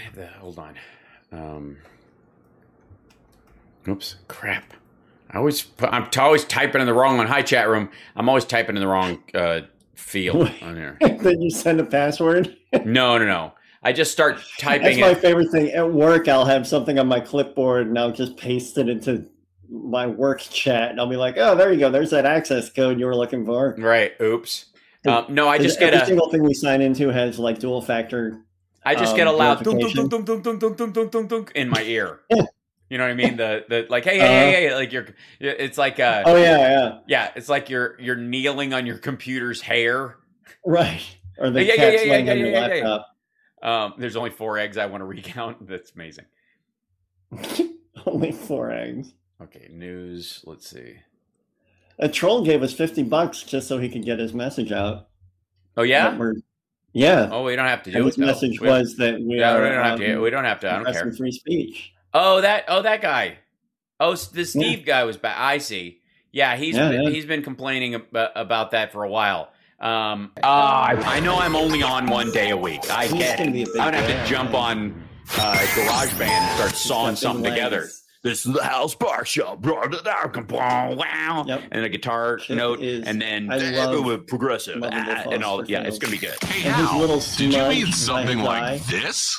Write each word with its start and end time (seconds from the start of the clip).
I 0.00 0.04
have 0.04 0.14
the 0.14 0.26
hold 0.26 0.58
on. 0.58 0.74
Um, 1.30 1.76
oops, 3.86 4.16
crap. 4.28 4.72
I 5.30 5.38
always 5.38 5.66
I'm 5.80 6.08
t- 6.08 6.20
always 6.20 6.44
typing 6.44 6.80
in 6.80 6.86
the 6.86 6.94
wrong 6.94 7.18
one. 7.18 7.26
Hi, 7.26 7.42
chat 7.42 7.68
room. 7.68 7.90
I'm 8.16 8.28
always 8.28 8.46
typing 8.46 8.76
in 8.76 8.80
the 8.80 8.88
wrong 8.88 9.22
uh, 9.34 9.60
field 9.94 10.50
on 10.62 10.74
there. 10.74 10.96
then 11.00 11.42
you 11.42 11.50
send 11.50 11.80
a 11.80 11.84
password. 11.84 12.56
No, 12.84 13.18
no, 13.18 13.26
no. 13.26 13.52
I 13.82 13.92
just 13.92 14.12
start 14.12 14.40
typing. 14.60 14.84
That's 14.84 15.00
my 15.00 15.10
it. 15.10 15.18
favorite 15.18 15.50
thing. 15.50 15.70
At 15.72 15.92
work, 15.92 16.28
I'll 16.28 16.44
have 16.44 16.68
something 16.68 17.00
on 17.00 17.08
my 17.08 17.18
clipboard 17.18 17.88
and 17.88 17.98
I'll 17.98 18.12
just 18.12 18.36
paste 18.36 18.78
it 18.78 18.88
into 18.88 19.26
my 19.68 20.06
work 20.06 20.38
chat, 20.38 20.90
and 20.90 21.00
I'll 21.00 21.08
be 21.08 21.16
like, 21.16 21.34
"Oh, 21.36 21.56
there 21.56 21.72
you 21.72 21.80
go. 21.80 21.90
There's 21.90 22.10
that 22.10 22.26
access 22.26 22.70
code 22.70 23.00
you 23.00 23.06
were 23.06 23.16
looking 23.16 23.44
for." 23.44 23.74
Right. 23.76 24.12
Oops. 24.22 24.66
Um, 25.04 25.26
no, 25.30 25.48
I 25.48 25.58
just 25.58 25.80
Every 25.80 25.96
get 25.96 26.02
a. 26.04 26.06
single 26.06 26.30
thing 26.30 26.44
we 26.44 26.54
sign 26.54 26.80
into 26.80 27.08
has 27.08 27.40
like 27.40 27.58
dual 27.58 27.82
factor. 27.82 28.40
I 28.84 28.94
just 28.94 29.14
get 29.16 29.26
a 29.26 29.30
um, 29.30 29.36
loud 29.36 29.62
dunk, 29.64 29.80
dunk, 29.80 29.94
dunk, 29.94 30.10
dunk, 30.10 30.26
dunk, 30.26 30.42
dunk, 30.60 30.76
dunk, 30.76 30.94
dunk, 30.94 31.10
dunk, 31.12 31.28
dunk 31.28 31.52
in 31.54 31.68
my 31.68 31.82
ear. 31.82 32.20
You 32.92 32.98
know 32.98 33.04
what 33.04 33.12
I 33.12 33.14
mean? 33.14 33.36
The 33.36 33.64
the 33.68 33.86
like, 33.88 34.02
hey, 34.02 34.18
hey, 34.18 34.24
Uh-huh. 34.24 34.50
hey, 34.50 34.52
hey, 34.68 34.74
like 34.74 34.92
you're. 34.92 35.06
It's 35.38 35.78
like 35.78 36.00
uh, 36.00 36.24
Oh 36.26 36.34
yeah, 36.34 36.58
yeah, 36.58 36.98
yeah, 37.06 37.30
it's 37.36 37.48
like 37.48 37.70
you're 37.70 37.94
you're 38.00 38.16
kneeling 38.16 38.74
on 38.74 38.84
your 38.84 38.98
computer's 38.98 39.60
hair. 39.60 40.16
right. 40.66 41.00
Or 41.38 41.50
the 41.50 41.62
Yeah, 41.62 41.74
yeah, 41.74 41.76
cat's 41.76 41.94
yeah, 41.94 42.02
yeah, 42.02 42.10
laying 42.12 42.26
yeah, 42.26 42.32
on 42.32 42.38
your 42.40 42.48
yeah, 42.48 42.66
yeah, 42.66 42.74
yeah. 42.74 42.88
laptop. 42.88 43.06
Um, 43.62 43.94
there's 44.00 44.16
only 44.16 44.30
four 44.30 44.58
eggs 44.58 44.76
I 44.76 44.86
want 44.86 45.02
to 45.02 45.04
recount. 45.16 45.68
That's 45.68 45.92
amazing. 45.92 46.24
Only 48.06 48.32
four 48.32 48.72
eggs. 48.72 49.14
Okay, 49.40 49.68
news. 49.70 50.42
Let's 50.44 50.68
see. 50.68 50.96
A 52.00 52.08
troll 52.08 52.44
gave 52.44 52.60
us 52.62 52.72
fifty 52.72 53.04
bucks 53.04 53.42
just 53.44 53.68
so 53.68 53.78
he 53.78 53.88
could 53.88 54.04
get 54.04 54.18
his 54.18 54.34
message 54.34 54.72
out. 54.72 55.08
Oh 55.76 55.82
yeah. 55.82 56.10
That 56.10 56.18
we're- 56.18 56.42
yeah. 56.92 57.28
Oh, 57.30 57.44
we 57.44 57.56
don't 57.56 57.66
have 57.68 57.82
to 57.84 57.90
do 57.90 57.96
and 57.98 58.04
it. 58.06 58.08
his 58.08 58.18
message 58.18 58.60
We- 58.60 58.68
was 58.68 58.96
that 58.96 59.20
we 59.20 59.38
Yeah, 59.38 59.54
are 59.56 59.62
we 59.62 59.68
don't 59.68 59.84
have 59.84 59.98
to. 59.98 60.14
um, 60.16 60.22
We 60.22 60.30
don't 60.30 60.44
have 60.44 60.60
to. 60.60 60.70
I 60.72 60.82
don't 60.82 60.92
care. 60.92 61.12
free 61.12 61.32
speech. 61.32 61.92
Oh, 62.12 62.40
that. 62.40 62.64
Oh, 62.68 62.82
that 62.82 63.00
guy. 63.02 63.38
Oh, 64.00 64.14
the 64.14 64.44
Steve 64.44 64.84
guy 64.86 65.04
was 65.04 65.16
back. 65.16 65.36
I 65.38 65.58
see. 65.58 66.00
Yeah, 66.32 66.56
he's 66.56 66.76
Yeah, 66.76 66.88
been, 66.90 67.02
yeah. 67.02 67.10
he's 67.10 67.26
been 67.26 67.42
complaining 67.42 67.94
ab- 67.96 68.30
about 68.34 68.70
that 68.72 68.92
for 68.92 69.04
a 69.04 69.08
while. 69.10 69.50
Um, 69.80 70.32
uh, 70.42 70.46
I 70.46 71.20
know 71.20 71.36
I'm 71.38 71.54
only 71.56 71.82
on 71.82 72.06
one 72.06 72.30
day 72.32 72.50
a 72.50 72.56
week. 72.56 72.88
I 72.90 73.04
He's 73.06 73.12
get 73.14 73.38
gonna 73.38 73.50
be 73.50 73.62
a 73.62 73.66
it. 73.66 73.78
I 73.80 73.84
would 73.86 73.94
have 73.94 74.06
to 74.08 74.30
jump 74.30 74.54
on 74.54 75.02
uh, 75.38 75.54
GarageBand 75.54 76.22
and 76.22 76.56
start 76.56 76.72
sawing 76.72 77.16
something 77.16 77.42
big 77.44 77.52
together. 77.54 77.88
Legs. 78.22 78.42
This 78.42 78.46
is 78.46 78.52
the 78.52 78.62
Hal 78.62 78.88
Sparks 78.88 79.30
Show. 79.30 79.56
Wow. 80.96 81.44
Yep. 81.46 81.62
And 81.72 81.84
a 81.84 81.88
guitar 81.88 82.36
Chip 82.36 82.56
note, 82.56 82.80
is- 82.80 83.06
and 83.06 83.20
then 83.20 83.50
I 83.50 83.56
love 83.70 84.04
with 84.04 84.26
progressive, 84.26 84.76
lovable 84.76 85.12
ah, 85.16 85.30
and 85.30 85.42
all. 85.44 85.58
Foster 85.58 85.72
Yeah, 85.72 85.82
it's 85.82 85.98
gonna 85.98 86.10
be 86.12 86.18
good. 86.18 86.36
Hey, 86.44 86.66
And 86.68 86.76
his 86.76 86.88
Hal, 86.90 86.98
little 87.00 87.18
did 87.20 87.40
you 87.40 87.52
smudge 87.52 87.68
mean 87.76 87.92
something 87.92 88.38
like 88.40 88.84
this? 88.86 89.36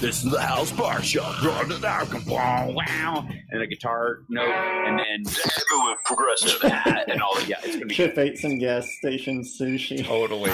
This 0.00 0.24
is 0.24 0.30
the 0.30 0.40
Hal 0.40 0.66
Sparks 0.66 1.06
Show. 1.06 1.22
Wow. 2.74 3.28
And 3.52 3.62
a 3.62 3.66
guitar 3.66 4.18
note, 4.28 4.48
and 4.50 4.98
then 4.98 5.22
with 5.24 5.98
progressive, 6.04 6.58
ah, 6.64 6.96
and 7.08 7.20
all. 7.22 7.40
Yeah, 7.42 7.56
it's 7.62 7.74
gonna 7.74 7.86
be 7.86 7.94
good. 7.94 8.14
Chip 8.14 8.18
ate 8.18 8.38
some 8.38 8.58
gas 8.58 8.86
station 8.98 9.42
sushi. 9.42 10.04
Totally. 10.04 10.50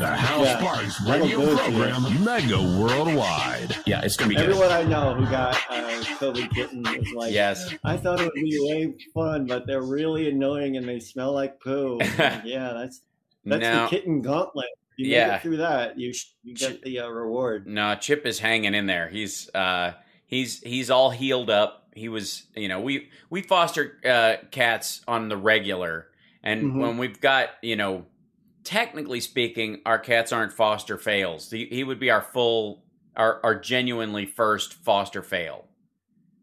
The 0.00 0.06
House 0.16 0.44
Yeah, 0.44 0.58
Sparks 0.58 0.98
that'll 1.06 1.26
radio 1.26 1.40
do 1.40 1.52
it 1.52 1.58
for 1.58 1.70
program, 1.70 2.24
mega 2.24 2.58
worldwide. 2.78 3.76
Yeah, 3.86 4.02
it's 4.02 4.16
gonna 4.16 4.28
be 4.30 4.34
good. 4.36 4.50
Everyone 4.50 4.70
I 4.70 4.82
know 4.82 5.14
who 5.14 5.24
got 5.30 5.54
uh, 5.70 6.00
COVID 6.20 6.50
kitten 6.54 6.84
was 6.98 7.12
like, 7.12 7.32
Yes. 7.32 7.72
I 7.84 7.96
thought 7.96 8.20
it 8.20 8.24
would 8.24 8.34
be 8.34 8.58
way 8.60 8.94
fun, 9.14 9.46
but 9.46 9.66
they're 9.66 9.82
really 9.82 10.28
annoying 10.28 10.76
and 10.76 10.86
they 10.88 11.00
smell 11.00 11.32
like 11.32 11.60
poo. 11.60 11.98
Like, 11.98 12.10
yeah, 12.44 12.72
that's 12.74 13.00
that's 13.44 13.60
Now- 13.62 13.84
the 13.84 13.90
kitten 13.90 14.22
gauntlet. 14.22 14.68
You 14.96 15.06
make 15.06 15.12
Yeah. 15.12 15.36
it 15.36 15.42
through 15.42 15.56
that, 15.58 15.98
you 15.98 16.12
you 16.42 16.54
get 16.54 16.82
the 16.82 17.00
uh, 17.00 17.08
reward. 17.08 17.66
No, 17.66 17.94
Chip 17.94 18.26
is 18.26 18.38
hanging 18.38 18.74
in 18.74 18.86
there. 18.86 19.08
He's 19.08 19.48
uh 19.54 19.92
he's 20.26 20.60
he's 20.60 20.90
all 20.90 21.10
healed 21.10 21.48
up. 21.48 21.88
He 21.94 22.08
was, 22.10 22.44
you 22.54 22.68
know, 22.68 22.80
we 22.80 23.08
we 23.30 23.40
foster 23.40 23.98
uh 24.04 24.36
cats 24.50 25.00
on 25.08 25.28
the 25.28 25.36
regular 25.38 26.08
and 26.42 26.64
Mhm. 26.72 26.80
when 26.80 26.98
we've 26.98 27.18
got, 27.20 27.48
you 27.62 27.76
know, 27.76 28.04
technically 28.64 29.20
speaking, 29.20 29.80
our 29.86 29.98
cats 29.98 30.32
aren't 30.32 30.52
foster 30.52 30.98
fails. 30.98 31.50
He, 31.50 31.66
he 31.66 31.82
would 31.84 31.98
be 31.98 32.10
our 32.10 32.22
full 32.22 32.84
our 33.16 33.40
our 33.42 33.54
genuinely 33.58 34.26
first 34.26 34.74
foster 34.74 35.22
fail. 35.22 35.66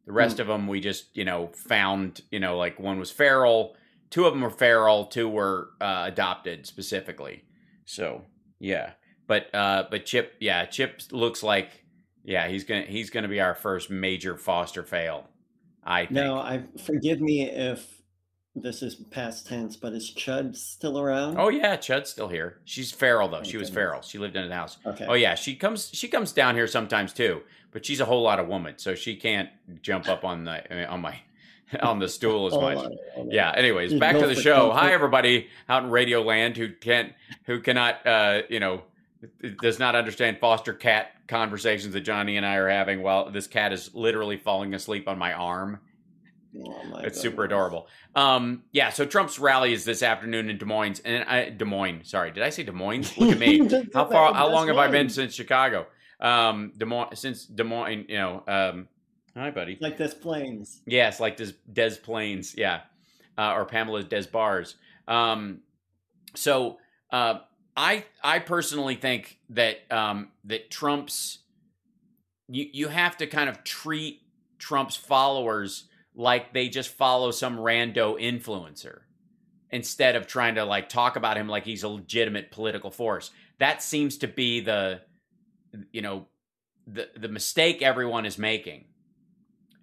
The 0.08 0.14
rest 0.14 0.40
of 0.40 0.48
them 0.48 0.68
we 0.68 0.80
just, 0.80 1.16
you 1.16 1.26
know, 1.26 1.52
found, 1.54 2.22
you 2.32 2.40
know, 2.40 2.58
like 2.58 2.80
one 2.80 2.98
was 2.98 3.12
feral, 3.12 3.76
two 4.10 4.26
of 4.26 4.34
them 4.34 4.42
were 4.42 4.50
feral, 4.50 5.06
two 5.06 5.30
were 5.30 5.70
uh, 5.80 6.06
adopted 6.08 6.66
specifically. 6.66 7.44
So, 7.86 8.24
yeah. 8.60 8.94
But 9.28 9.54
uh 9.54 9.84
but 9.92 10.06
chip 10.06 10.36
yeah 10.40 10.66
chip 10.66 11.02
looks 11.12 11.44
like 11.44 11.84
yeah 12.24 12.48
he's 12.48 12.64
gonna 12.64 12.84
he's 12.84 13.10
gonna 13.10 13.28
be 13.28 13.42
our 13.42 13.54
first 13.54 13.90
major 13.90 14.38
foster 14.38 14.84
fail 14.84 15.28
i 15.84 16.06
think. 16.06 16.12
Now, 16.12 16.38
I 16.38 16.64
forgive 16.86 17.20
me 17.20 17.50
if 17.50 17.97
this 18.62 18.82
is 18.82 18.96
past 18.96 19.48
tense, 19.48 19.76
but 19.76 19.94
is 19.94 20.12
Chud 20.12 20.56
still 20.56 21.00
around? 21.00 21.38
oh 21.38 21.50
yeah 21.50 21.76
chud's 21.76 22.10
still 22.10 22.28
here 22.28 22.58
she's 22.66 22.92
feral 22.92 23.28
though 23.28 23.38
Thank 23.38 23.48
she 23.48 23.58
was 23.58 23.70
goodness. 23.70 23.84
feral 23.84 24.02
she 24.02 24.18
lived 24.18 24.36
in 24.36 24.48
the 24.48 24.56
house 24.56 24.78
okay. 24.86 25.06
oh 25.08 25.14
yeah 25.14 25.36
she 25.36 25.56
comes 25.56 25.90
she 25.94 26.08
comes 26.08 26.32
down 26.32 26.56
here 26.56 26.68
sometimes 26.68 27.14
too 27.14 27.42
but 27.72 27.86
she's 27.86 28.00
a 28.00 28.06
whole 28.06 28.22
lot 28.22 28.40
of 28.40 28.48
woman 28.48 28.76
so 28.78 28.96
she 28.96 29.16
can't 29.16 29.50
jump 29.82 30.08
up 30.08 30.24
on 30.24 30.44
the 30.46 30.88
on 30.88 31.02
my 31.02 31.20
on 31.82 32.00
the 32.00 32.08
stool 32.08 32.48
as 32.48 32.54
much 32.54 32.78
on, 32.78 32.98
hold 33.14 33.32
yeah 33.32 33.52
anyways 33.56 33.94
back 33.96 34.14
go 34.14 34.22
to 34.22 34.28
the 34.28 34.36
show 34.36 34.70
comfort. 34.70 34.80
hi 34.80 34.94
everybody 34.94 35.48
out 35.70 35.84
in 35.84 35.90
radio 35.90 36.22
land 36.22 36.58
who 36.58 36.70
can't 36.70 37.14
who 37.46 37.60
cannot 37.60 38.06
uh 38.06 38.42
you 38.50 38.60
know 38.60 38.82
does 39.62 39.80
not 39.80 39.96
understand 39.96 40.38
foster 40.40 40.74
cat 40.74 41.12
conversations 41.28 41.94
that 41.94 42.02
johnny 42.02 42.38
and 42.38 42.46
i 42.46 42.56
are 42.56 42.70
having 42.70 43.02
while 43.02 43.30
this 43.30 43.48
cat 43.48 43.74
is 43.74 43.94
literally 43.94 44.38
falling 44.38 44.74
asleep 44.74 45.08
on 45.08 45.18
my 45.18 45.34
arm 45.34 45.80
Oh, 46.66 46.98
it's 47.04 47.20
super 47.20 47.44
adorable. 47.44 47.88
Um 48.16 48.64
yeah 48.72 48.90
so 48.90 49.06
trump's 49.06 49.40
rally 49.40 49.74
is 49.74 49.86
this 49.86 50.02
afternoon 50.04 50.50
in 50.50 50.58
des 50.58 50.66
moines 50.66 51.00
and 51.06 51.24
I, 51.26 51.50
des 51.50 51.66
moines 51.66 52.02
sorry 52.04 52.32
did 52.32 52.44
i 52.44 52.50
say 52.50 52.64
des 52.64 52.72
moines? 52.72 53.18
Look 53.18 53.32
at 53.32 53.40
me. 53.40 53.60
How 53.94 54.06
far 54.06 54.34
how 54.34 54.50
long 54.50 54.68
have 54.68 54.78
i 54.78 54.88
been 54.88 55.10
since 55.10 55.34
chicago? 55.34 55.86
Um 56.20 56.74
des 56.78 56.86
moines 56.86 57.16
since 57.16 57.46
des 57.46 57.64
moines 57.64 58.06
you 58.08 58.18
know 58.18 58.44
um 58.48 58.88
hi 59.38 59.52
buddy. 59.52 59.78
Like 59.80 59.98
Des 59.98 60.14
Plaines. 60.16 60.82
Yes, 60.86 61.20
like 61.20 61.38
Des, 61.38 61.54
Des 61.72 61.98
Plaines, 61.98 62.56
yeah, 62.58 62.82
uh, 63.38 63.54
or 63.54 63.66
Pamela's 63.66 64.06
Des 64.06 64.26
Barres. 64.28 64.76
Um, 65.08 65.60
so 66.36 66.78
uh, 67.12 67.40
I 67.76 68.06
I 68.24 68.40
personally 68.40 68.96
think 68.96 69.38
that 69.50 69.78
um, 69.92 70.30
that 70.46 70.70
Trump's 70.72 71.40
you 72.50 72.66
you 72.72 72.88
have 72.88 73.18
to 73.18 73.28
kind 73.28 73.50
of 73.50 73.64
treat 73.64 74.22
Trump's 74.58 74.96
followers 74.96 75.86
like 76.18 76.52
they 76.52 76.68
just 76.68 76.90
follow 76.90 77.30
some 77.32 77.58
rando 77.58 78.20
influencer 78.20 79.02
instead 79.70 80.16
of 80.16 80.26
trying 80.26 80.56
to 80.56 80.66
like 80.66 80.90
talk 80.90 81.16
about 81.16 81.38
him 81.38 81.48
like 81.48 81.64
he's 81.64 81.84
a 81.84 81.88
legitimate 81.88 82.52
political 82.52 82.90
force. 82.90 83.30
That 83.60 83.84
seems 83.84 84.18
to 84.18 84.28
be 84.28 84.60
the 84.60 85.02
you 85.92 86.02
know 86.02 86.26
the 86.88 87.08
the 87.16 87.28
mistake 87.30 87.82
everyone 87.82 88.26
is 88.26 88.38
making. 88.38 88.86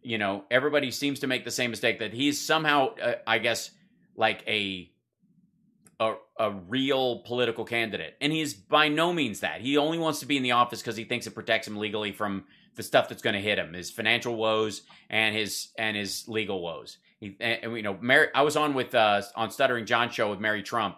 You 0.02 0.18
know 0.18 0.44
everybody 0.50 0.90
seems 0.90 1.20
to 1.20 1.28
make 1.28 1.44
the 1.44 1.50
same 1.52 1.70
mistake 1.70 2.00
that 2.00 2.12
he's 2.12 2.38
somehow 2.38 2.94
uh, 2.96 3.14
i 3.26 3.38
guess 3.38 3.70
like 4.16 4.42
a, 4.46 4.90
a 6.00 6.14
a 6.38 6.50
real 6.50 7.20
political 7.20 7.64
candidate. 7.64 8.16
And 8.20 8.32
he's 8.32 8.54
by 8.54 8.88
no 8.88 9.12
means 9.12 9.40
that. 9.40 9.60
He 9.60 9.76
only 9.76 9.98
wants 9.98 10.20
to 10.20 10.26
be 10.26 10.36
in 10.36 10.42
the 10.42 10.52
office 10.52 10.82
because 10.82 10.96
he 10.96 11.04
thinks 11.04 11.26
it 11.26 11.34
protects 11.34 11.68
him 11.68 11.76
legally 11.76 12.12
from 12.12 12.44
the 12.76 12.82
stuff 12.82 13.08
that's 13.08 13.22
going 13.22 13.34
to 13.34 13.40
hit 13.40 13.58
him 13.58 13.72
his 13.72 13.90
financial 13.90 14.34
woes 14.36 14.82
and 15.10 15.34
his 15.34 15.68
and 15.78 15.96
his 15.96 16.26
legal 16.28 16.62
woes. 16.62 16.98
He, 17.20 17.36
and, 17.40 17.76
you 17.76 17.82
know 17.82 17.96
mary 18.00 18.28
i 18.34 18.42
was 18.42 18.56
on 18.56 18.74
with 18.74 18.94
uh 18.94 19.22
on 19.34 19.50
stuttering 19.50 19.86
john 19.86 20.10
show 20.10 20.30
with 20.30 20.40
mary 20.40 20.62
trump 20.62 20.96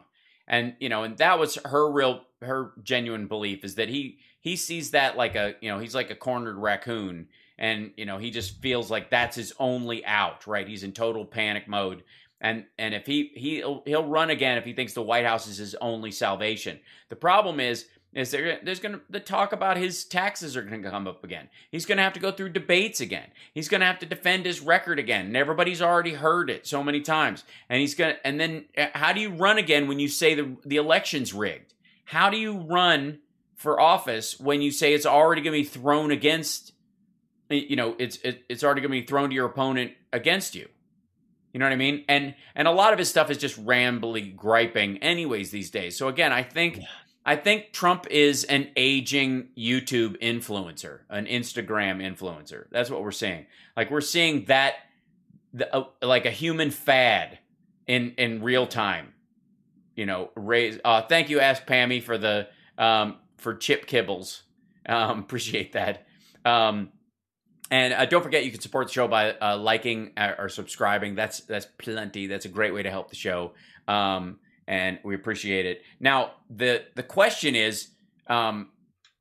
and 0.49 0.75
you 0.81 0.89
know 0.89 1.05
and 1.05 1.17
that 1.19 1.39
was 1.39 1.59
her 1.65 1.91
real 1.91 2.23
her 2.43 2.73
genuine 2.83 3.27
belief 3.27 3.65
is 3.65 3.77
that 3.77 3.89
he 3.89 4.19
he 4.41 4.57
sees 4.57 4.93
that 4.93 5.17
like 5.17 5.35
a 5.35 5.55
you 5.61 5.71
know 5.71 5.79
he's 5.79 5.95
like 5.95 6.11
a 6.11 6.15
cornered 6.15 6.57
raccoon 6.57 7.29
and 7.59 7.93
you 7.97 8.05
know 8.07 8.19
he 8.19 8.31
just 8.31 8.61
feels 8.61 8.91
like 8.91 9.11
that's 9.11 9.37
his 9.37 9.53
only 9.59 10.05
out 10.05 10.47
right? 10.47 10.69
He's 10.69 10.85
in 10.85 10.93
total 10.93 11.25
panic 11.25 11.67
mode 11.67 12.03
and 12.41 12.65
and 12.79 12.95
if 12.95 13.07
he 13.07 13.33
he'll 13.35 13.83
he'll 13.87 14.07
run 14.07 14.31
again 14.31 14.59
if 14.59 14.65
he 14.65 14.73
thinks 14.73 14.93
the 14.93 15.03
white 15.03 15.25
house 15.25 15.47
is 15.47 15.57
his 15.57 15.75
only 15.77 16.11
salvation. 16.11 16.79
The 17.09 17.17
problem 17.17 17.61
is 17.61 17.87
is 18.17 18.31
there 18.31 18.59
there's 18.63 18.81
gonna 18.81 19.01
the 19.11 19.21
talk 19.21 19.53
about 19.53 19.77
his 19.77 20.05
taxes 20.05 20.57
are 20.57 20.63
gonna 20.63 20.91
come 20.91 21.07
up 21.07 21.23
again. 21.23 21.51
He's 21.71 21.85
gonna 21.85 22.03
have 22.03 22.15
to 22.15 22.21
go 22.21 22.33
through 22.33 22.49
debates 22.49 23.01
again. 23.01 23.29
He's 23.53 23.69
gonna 23.69 23.85
have 23.85 23.99
to 23.99 24.07
defend 24.07 24.47
his 24.47 24.61
record 24.63 24.99
again 24.99 25.27
and 25.27 25.37
everybody's 25.37 25.83
already 25.83 26.15
heard 26.15 26.49
it 26.49 26.67
so 26.67 26.83
many 26.83 27.03
times. 27.03 27.45
And 27.69 27.79
he's 27.79 27.95
gonna 27.95 28.17
and 28.25 28.41
then 28.41 28.65
uh, 28.77 28.87
how 28.95 29.13
do 29.13 29.21
you 29.21 29.31
run 29.31 29.59
again 29.59 29.87
when 29.87 29.99
you 29.99 30.09
say 30.09 30.35
the 30.35 30.57
the 30.65 30.77
election's 30.77 31.35
rigged? 31.35 31.75
How 32.07 32.31
do 32.31 32.39
you 32.39 32.57
run 32.57 33.19
for 33.55 33.79
office 33.79 34.41
when 34.41 34.63
you 34.63 34.71
say 34.71 34.95
it's 34.95 35.07
already 35.07 35.43
going 35.43 35.53
to 35.53 35.63
be 35.63 35.69
thrown 35.69 36.11
against 36.11 36.73
you 37.51 37.77
know 37.77 37.97
it's 37.99 38.17
it, 38.19 38.45
it's 38.49 38.65
already 38.65 38.81
going 38.81 38.93
to 38.93 39.01
be 39.01 39.07
thrown 39.07 39.29
to 39.29 39.35
your 39.35 39.47
opponent 39.47 39.93
against 40.13 40.55
you? 40.55 40.69
You 41.53 41.59
know 41.59 41.67
what 41.67 41.73
i 41.73 41.77
mean? 41.77 42.05
And 42.09 42.35
and 42.55 42.67
a 42.67 42.71
lot 42.71 42.93
of 42.95 42.99
his 42.99 43.11
stuff 43.11 43.31
is 43.31 43.37
just 43.39 43.63
rambly 43.63 44.35
griping 44.35 44.99
anyways 44.99 45.51
these 45.51 45.71
days. 45.71 45.97
So 45.97 46.09
again 46.09 46.33
i 46.33 46.43
think 46.43 46.81
I 47.29 47.35
think 47.35 47.73
Trump 47.73 48.07
is 48.09 48.45
an 48.45 48.69
aging 48.77 49.49
YouTube 49.59 50.17
influencer, 50.23 51.01
an 51.11 51.27
Instagram 51.27 52.01
influencer. 52.01 52.67
That's 52.71 52.89
what 52.89 53.03
we're 53.03 53.11
seeing. 53.11 53.47
Like 53.77 53.91
we're 53.91 54.01
seeing 54.01 54.45
that, 54.45 54.75
the, 55.53 55.75
uh, 55.75 55.87
like 56.01 56.25
a 56.25 56.31
human 56.31 56.71
fad 56.71 57.41
in 57.89 58.13
in 58.13 58.45
real 58.45 58.69
time. 58.69 59.13
You 59.97 60.07
know, 60.07 60.31
raise. 60.37 60.79
Uh, 60.85 61.03
thank 61.03 61.29
you, 61.29 61.41
Ask 61.41 61.67
Pammy, 61.67 62.01
for 62.01 62.17
the 62.17 62.47
um, 62.79 63.17
for 63.39 63.57
chip 63.57 63.87
kibbles. 63.87 64.43
Um, 64.89 65.19
appreciate 65.27 65.73
that. 65.73 66.07
Um, 66.45 66.91
and 67.73 67.93
uh, 67.93 68.07
don't 68.07 68.23
forget, 68.23 68.45
you 68.45 68.53
can 68.53 68.61
support 68.61 68.87
the 68.87 68.93
show 68.93 69.09
by 69.09 69.33
uh, 69.33 69.57
liking 69.57 70.13
uh, 70.17 70.35
or 70.39 70.49
subscribing. 70.49 71.17
That's 71.17 71.41
that's 71.41 71.67
plenty. 71.79 72.29
That's 72.29 72.45
a 72.45 72.51
great 72.51 72.73
way 72.73 72.85
to 72.85 72.91
help 72.91 73.11
the 73.11 73.17
show. 73.17 73.55
Um, 73.89 74.39
and 74.67 74.99
we 75.05 75.15
appreciate 75.15 75.67
it. 75.67 75.83
Now, 76.01 76.33
the 76.51 76.85
the 76.95 77.03
question 77.03 77.55
is, 77.55 77.89
um, 78.27 78.71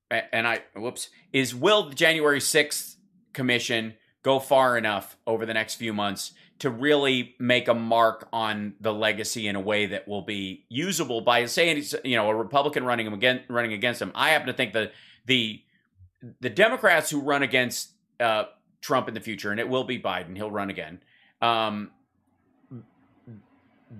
and 0.10 0.48
I 0.48 0.62
whoops, 0.76 1.10
is 1.34 1.54
will 1.54 1.90
the 1.90 1.96
January 1.96 2.42
sixth 2.42 2.98
commission 3.34 3.96
go 4.24 4.40
far 4.40 4.78
enough 4.78 5.18
over 5.28 5.46
the 5.46 5.54
next 5.54 5.76
few 5.76 5.94
months 5.94 6.34
to 6.58 6.70
really 6.70 7.36
make 7.38 7.68
a 7.68 7.74
mark 7.74 8.28
on 8.32 8.76
the 8.80 8.94
legacy 8.94 9.48
in 9.48 9.56
a 9.56 9.60
way 9.60 9.86
that 9.88 10.08
will 10.08 10.22
be 10.22 10.66
usable 10.70 11.22
by 11.22 11.46
saying 11.46 11.84
you 12.04 12.16
know 12.16 12.30
a 12.30 12.36
Republican 12.36 12.84
running 12.84 13.06
him 13.06 13.14
again 13.14 13.44
running 13.50 13.74
against 13.74 14.02
him. 14.02 14.12
I 14.16 14.30
happen 14.30 14.48
to 14.48 14.54
think 14.54 14.74
that 14.74 14.94
the 15.26 15.62
the 16.40 16.50
Democrats 16.50 17.10
who 17.10 17.22
run 17.22 17.44
against 17.44 17.92
uh, 18.20 18.46
Trump 18.82 19.08
in 19.08 19.14
the 19.14 19.20
future, 19.20 19.52
and 19.52 19.60
it 19.60 19.70
will 19.70 19.84
be 19.84 20.00
Biden, 20.00 20.36
he'll 20.36 20.52
run 20.52 20.70
again. 20.70 21.02
Um, 21.42 21.92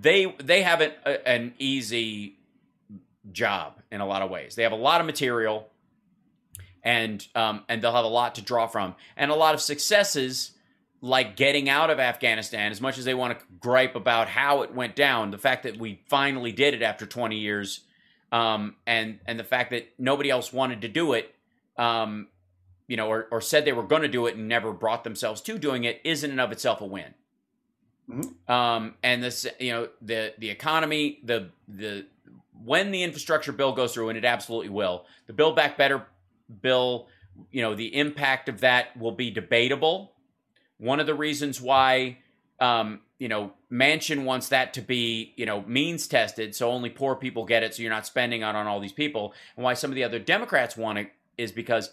they 0.00 0.34
they 0.42 0.62
have 0.62 0.80
an, 0.80 0.92
a, 1.04 1.28
an 1.28 1.54
easy 1.58 2.38
job 3.32 3.80
in 3.90 4.00
a 4.00 4.06
lot 4.06 4.22
of 4.22 4.30
ways. 4.30 4.54
They 4.54 4.62
have 4.62 4.72
a 4.72 4.76
lot 4.76 5.00
of 5.00 5.06
material, 5.06 5.68
and 6.82 7.26
um, 7.34 7.64
and 7.68 7.82
they'll 7.82 7.92
have 7.92 8.04
a 8.04 8.08
lot 8.08 8.34
to 8.36 8.42
draw 8.42 8.66
from, 8.66 8.94
and 9.16 9.30
a 9.30 9.34
lot 9.34 9.54
of 9.54 9.60
successes 9.60 10.52
like 11.00 11.36
getting 11.36 11.68
out 11.68 11.90
of 11.90 12.00
Afghanistan. 12.00 12.72
As 12.72 12.80
much 12.80 12.98
as 12.98 13.04
they 13.04 13.14
want 13.14 13.38
to 13.38 13.44
gripe 13.60 13.96
about 13.96 14.28
how 14.28 14.62
it 14.62 14.74
went 14.74 14.96
down, 14.96 15.30
the 15.30 15.38
fact 15.38 15.64
that 15.64 15.78
we 15.78 16.00
finally 16.08 16.52
did 16.52 16.74
it 16.74 16.82
after 16.82 17.06
20 17.06 17.36
years, 17.36 17.80
um, 18.32 18.76
and 18.86 19.20
and 19.26 19.38
the 19.38 19.44
fact 19.44 19.70
that 19.70 19.88
nobody 19.98 20.30
else 20.30 20.52
wanted 20.52 20.82
to 20.82 20.88
do 20.88 21.12
it, 21.12 21.34
um, 21.76 22.28
you 22.88 22.96
know, 22.96 23.08
or, 23.08 23.28
or 23.30 23.40
said 23.40 23.64
they 23.64 23.72
were 23.72 23.82
going 23.82 24.02
to 24.02 24.08
do 24.08 24.26
it 24.26 24.36
and 24.36 24.48
never 24.48 24.72
brought 24.72 25.04
themselves 25.04 25.40
to 25.42 25.58
doing 25.58 25.84
it, 25.84 26.00
is 26.04 26.24
in 26.24 26.30
and 26.30 26.40
of 26.40 26.52
itself 26.52 26.80
a 26.80 26.86
win. 26.86 27.14
Mm-hmm. 28.10 28.52
Um, 28.52 28.94
and 29.02 29.22
this, 29.22 29.46
you 29.58 29.72
know, 29.72 29.88
the 30.00 30.32
the 30.38 30.50
economy, 30.50 31.20
the 31.24 31.50
the 31.66 32.06
when 32.64 32.90
the 32.90 33.02
infrastructure 33.02 33.52
bill 33.52 33.72
goes 33.72 33.94
through, 33.94 34.08
and 34.10 34.18
it 34.18 34.24
absolutely 34.24 34.70
will, 34.70 35.04
the 35.26 35.32
Build 35.32 35.56
Back 35.56 35.76
Better 35.76 36.06
bill, 36.62 37.08
you 37.50 37.62
know, 37.62 37.74
the 37.74 37.94
impact 37.96 38.48
of 38.48 38.60
that 38.60 38.96
will 38.96 39.12
be 39.12 39.30
debatable. 39.30 40.12
One 40.78 41.00
of 41.00 41.06
the 41.06 41.14
reasons 41.14 41.60
why, 41.60 42.18
um, 42.60 43.00
you 43.18 43.28
know, 43.28 43.52
Manchin 43.72 44.24
wants 44.24 44.48
that 44.50 44.74
to 44.74 44.82
be, 44.82 45.34
you 45.36 45.46
know, 45.46 45.62
means 45.62 46.06
tested, 46.06 46.54
so 46.54 46.70
only 46.70 46.90
poor 46.90 47.16
people 47.16 47.44
get 47.44 47.62
it, 47.62 47.74
so 47.74 47.82
you're 47.82 47.90
not 47.90 48.06
spending 48.06 48.44
on 48.44 48.54
on 48.54 48.66
all 48.66 48.78
these 48.78 48.92
people, 48.92 49.34
and 49.56 49.64
why 49.64 49.74
some 49.74 49.90
of 49.90 49.96
the 49.96 50.04
other 50.04 50.18
Democrats 50.18 50.76
want 50.76 50.98
it 50.98 51.10
is 51.36 51.50
because, 51.50 51.90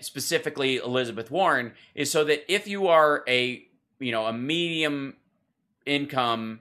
specifically 0.00 0.76
Elizabeth 0.76 1.30
Warren, 1.30 1.72
is 1.94 2.10
so 2.10 2.24
that 2.24 2.52
if 2.52 2.66
you 2.66 2.88
are 2.88 3.22
a, 3.28 3.66
you 4.00 4.12
know, 4.12 4.26
a 4.26 4.32
medium 4.32 5.14
income 5.86 6.60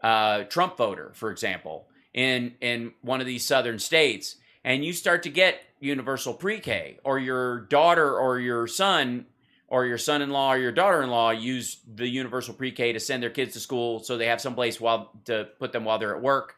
uh, 0.00 0.44
Trump 0.44 0.76
voter, 0.76 1.12
for 1.14 1.30
example, 1.30 1.88
in 2.14 2.54
in 2.60 2.92
one 3.02 3.20
of 3.20 3.26
these 3.26 3.46
southern 3.46 3.78
states, 3.78 4.36
and 4.64 4.84
you 4.84 4.92
start 4.92 5.22
to 5.24 5.30
get 5.30 5.62
universal 5.80 6.32
pre-K, 6.32 6.98
or 7.04 7.18
your 7.18 7.60
daughter 7.62 8.16
or 8.16 8.38
your 8.38 8.66
son 8.66 9.26
or 9.72 9.86
your 9.86 9.96
son-in-law 9.96 10.52
or 10.52 10.58
your 10.58 10.70
daughter-in-law 10.70 11.30
use 11.30 11.78
the 11.94 12.06
universal 12.06 12.52
pre-K 12.52 12.92
to 12.92 13.00
send 13.00 13.22
their 13.22 13.30
kids 13.30 13.54
to 13.54 13.60
school 13.60 14.00
so 14.00 14.18
they 14.18 14.26
have 14.26 14.38
some 14.38 14.54
place 14.54 14.78
while 14.78 15.10
to 15.24 15.48
put 15.58 15.72
them 15.72 15.82
while 15.82 15.98
they're 15.98 16.14
at 16.14 16.20
work. 16.22 16.56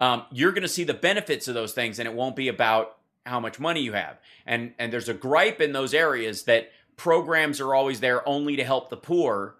Um, 0.00 0.24
you're 0.32 0.52
going 0.52 0.62
to 0.62 0.68
see 0.68 0.84
the 0.84 0.94
benefits 0.94 1.46
of 1.46 1.52
those 1.52 1.72
things, 1.72 1.98
and 1.98 2.08
it 2.08 2.14
won't 2.14 2.36
be 2.36 2.48
about 2.48 2.96
how 3.26 3.38
much 3.38 3.60
money 3.60 3.82
you 3.82 3.92
have. 3.92 4.18
And 4.46 4.72
and 4.78 4.90
there's 4.90 5.10
a 5.10 5.14
gripe 5.14 5.60
in 5.60 5.72
those 5.72 5.92
areas 5.92 6.44
that 6.44 6.70
programs 6.96 7.60
are 7.60 7.74
always 7.74 8.00
there 8.00 8.26
only 8.26 8.56
to 8.56 8.64
help 8.64 8.88
the 8.88 8.96
poor 8.96 9.56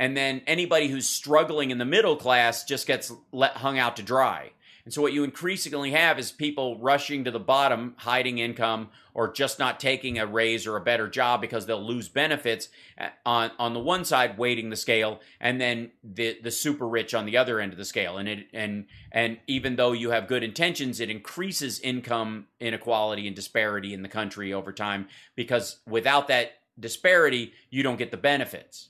and 0.00 0.16
then 0.16 0.40
anybody 0.46 0.88
who's 0.88 1.06
struggling 1.06 1.70
in 1.70 1.76
the 1.76 1.84
middle 1.84 2.16
class 2.16 2.64
just 2.64 2.86
gets 2.86 3.12
let 3.32 3.58
hung 3.58 3.78
out 3.78 3.96
to 3.96 4.02
dry. 4.02 4.50
And 4.86 4.94
so 4.94 5.02
what 5.02 5.12
you 5.12 5.24
increasingly 5.24 5.90
have 5.90 6.18
is 6.18 6.32
people 6.32 6.78
rushing 6.78 7.24
to 7.24 7.30
the 7.30 7.38
bottom, 7.38 7.94
hiding 7.98 8.38
income, 8.38 8.88
or 9.12 9.30
just 9.30 9.58
not 9.58 9.78
taking 9.78 10.18
a 10.18 10.26
raise 10.26 10.66
or 10.66 10.78
a 10.78 10.80
better 10.80 11.06
job 11.06 11.42
because 11.42 11.66
they'll 11.66 11.86
lose 11.86 12.08
benefits 12.08 12.70
uh, 12.98 13.08
on 13.26 13.50
on 13.58 13.74
the 13.74 13.80
one 13.80 14.06
side, 14.06 14.38
weighting 14.38 14.70
the 14.70 14.76
scale, 14.76 15.20
and 15.38 15.60
then 15.60 15.90
the 16.02 16.38
the 16.42 16.50
super 16.50 16.88
rich 16.88 17.12
on 17.12 17.26
the 17.26 17.36
other 17.36 17.60
end 17.60 17.72
of 17.72 17.78
the 17.78 17.84
scale. 17.84 18.16
And 18.16 18.26
it 18.26 18.46
and 18.54 18.86
and 19.12 19.38
even 19.46 19.76
though 19.76 19.92
you 19.92 20.12
have 20.12 20.28
good 20.28 20.42
intentions, 20.42 21.00
it 21.00 21.10
increases 21.10 21.78
income 21.78 22.46
inequality 22.58 23.26
and 23.26 23.36
disparity 23.36 23.92
in 23.92 24.00
the 24.00 24.08
country 24.08 24.54
over 24.54 24.72
time 24.72 25.08
because 25.36 25.80
without 25.86 26.28
that 26.28 26.52
disparity, 26.78 27.52
you 27.68 27.82
don't 27.82 27.98
get 27.98 28.10
the 28.10 28.16
benefits. 28.16 28.89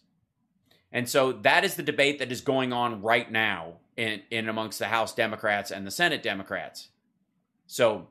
And 0.93 1.09
so 1.09 1.33
that 1.33 1.65
is 1.65 1.77
the 1.77 1.83
debate 1.83 2.19
that 2.19 2.33
is 2.33 2.41
going 2.41 2.73
on 2.73 3.03
right 3.03 3.31
now 3.31 3.75
in, 3.97 4.23
in 4.31 4.49
amongst 4.49 4.79
the 4.79 4.87
House 4.87 5.15
Democrats 5.15 5.71
and 5.71 5.87
the 5.87 5.91
Senate 5.91 6.23
Democrats. 6.23 6.89
So 7.67 8.09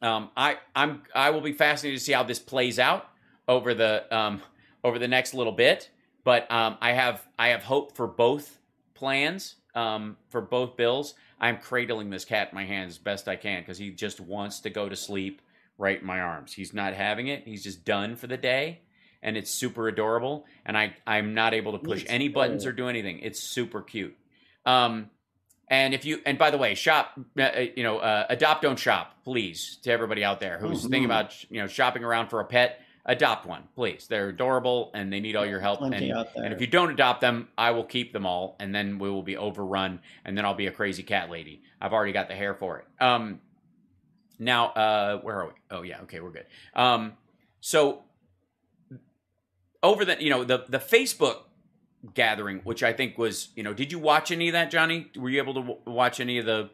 um, 0.00 0.30
I 0.36 0.56
I'm 0.74 1.02
I 1.14 1.30
will 1.30 1.42
be 1.42 1.52
fascinated 1.52 1.98
to 1.98 2.04
see 2.04 2.12
how 2.12 2.22
this 2.22 2.38
plays 2.38 2.78
out 2.78 3.08
over 3.46 3.74
the 3.74 4.14
um, 4.14 4.42
over 4.82 4.98
the 4.98 5.08
next 5.08 5.34
little 5.34 5.52
bit. 5.52 5.90
But 6.24 6.50
um, 6.50 6.78
I 6.80 6.92
have 6.92 7.26
I 7.38 7.48
have 7.48 7.62
hope 7.62 7.94
for 7.94 8.06
both 8.06 8.58
plans 8.94 9.56
um, 9.74 10.16
for 10.30 10.40
both 10.40 10.76
bills. 10.76 11.14
I'm 11.40 11.58
cradling 11.58 12.10
this 12.10 12.24
cat 12.24 12.50
in 12.50 12.54
my 12.54 12.64
hands 12.64 12.94
as 12.94 12.98
best 12.98 13.28
I 13.28 13.36
can 13.36 13.62
because 13.62 13.78
he 13.78 13.90
just 13.90 14.20
wants 14.20 14.60
to 14.60 14.70
go 14.70 14.88
to 14.88 14.96
sleep 14.96 15.42
right 15.76 16.00
in 16.00 16.06
my 16.06 16.20
arms. 16.20 16.54
He's 16.54 16.72
not 16.72 16.94
having 16.94 17.26
it. 17.26 17.42
He's 17.44 17.64
just 17.64 17.84
done 17.84 18.16
for 18.16 18.28
the 18.28 18.36
day 18.36 18.80
and 19.22 19.36
it's 19.36 19.50
super 19.50 19.88
adorable. 19.88 20.44
And 20.66 20.76
I 20.76 20.94
I'm 21.06 21.34
not 21.34 21.54
able 21.54 21.72
to 21.72 21.78
push 21.78 22.04
any 22.08 22.28
buttons 22.28 22.66
or 22.66 22.72
do 22.72 22.88
anything. 22.88 23.20
It's 23.20 23.40
super 23.40 23.82
cute. 23.82 24.16
Um, 24.66 25.10
and 25.68 25.94
if 25.94 26.04
you 26.04 26.20
and 26.26 26.38
by 26.38 26.50
the 26.50 26.58
way, 26.58 26.74
shop 26.74 27.18
uh, 27.38 27.42
uh, 27.42 27.66
you 27.76 27.82
know 27.82 27.98
uh, 27.98 28.26
adopt 28.28 28.62
don't 28.62 28.78
shop, 28.78 29.14
please 29.24 29.78
to 29.82 29.90
everybody 29.90 30.24
out 30.24 30.40
there 30.40 30.58
who's 30.58 30.80
mm-hmm. 30.80 30.90
thinking 30.90 31.04
about 31.06 31.50
you 31.50 31.60
know 31.60 31.66
shopping 31.66 32.04
around 32.04 32.28
for 32.28 32.40
a 32.40 32.44
pet. 32.44 32.80
Adopt 33.04 33.46
one, 33.46 33.64
please. 33.74 34.06
They're 34.06 34.28
adorable 34.28 34.92
and 34.94 35.12
they 35.12 35.18
need 35.18 35.34
all 35.34 35.44
your 35.44 35.58
help. 35.58 35.80
And, 35.80 35.92
and 36.36 36.54
if 36.54 36.60
you 36.60 36.68
don't 36.68 36.88
adopt 36.88 37.20
them, 37.20 37.48
I 37.58 37.72
will 37.72 37.82
keep 37.82 38.12
them 38.12 38.26
all, 38.26 38.54
and 38.60 38.72
then 38.72 39.00
we 39.00 39.10
will 39.10 39.24
be 39.24 39.36
overrun, 39.36 39.98
and 40.24 40.38
then 40.38 40.44
I'll 40.44 40.54
be 40.54 40.68
a 40.68 40.70
crazy 40.70 41.02
cat 41.02 41.28
lady. 41.28 41.62
I've 41.80 41.92
already 41.92 42.12
got 42.12 42.28
the 42.28 42.36
hair 42.36 42.54
for 42.54 42.78
it. 42.78 43.02
Um, 43.02 43.40
now, 44.38 44.66
uh, 44.66 45.18
where 45.18 45.40
are 45.40 45.46
we? 45.46 45.52
Oh 45.70 45.82
yeah, 45.82 46.02
okay, 46.02 46.20
we're 46.20 46.30
good. 46.30 46.46
Um, 46.76 47.14
so 47.60 48.04
over 49.82 50.04
the 50.04 50.22
you 50.22 50.30
know 50.30 50.44
the 50.44 50.64
the 50.68 50.78
Facebook 50.78 51.38
gathering, 52.14 52.60
which 52.64 52.82
I 52.82 52.92
think 52.92 53.18
was 53.18 53.48
you 53.54 53.62
know, 53.62 53.72
did 53.72 53.92
you 53.92 53.98
watch 53.98 54.30
any 54.30 54.48
of 54.48 54.52
that, 54.52 54.70
Johnny? 54.70 55.10
Were 55.16 55.30
you 55.30 55.38
able 55.38 55.54
to 55.54 55.60
w- 55.60 55.80
watch 55.86 56.20
any 56.20 56.38
of 56.38 56.46
the 56.46 56.70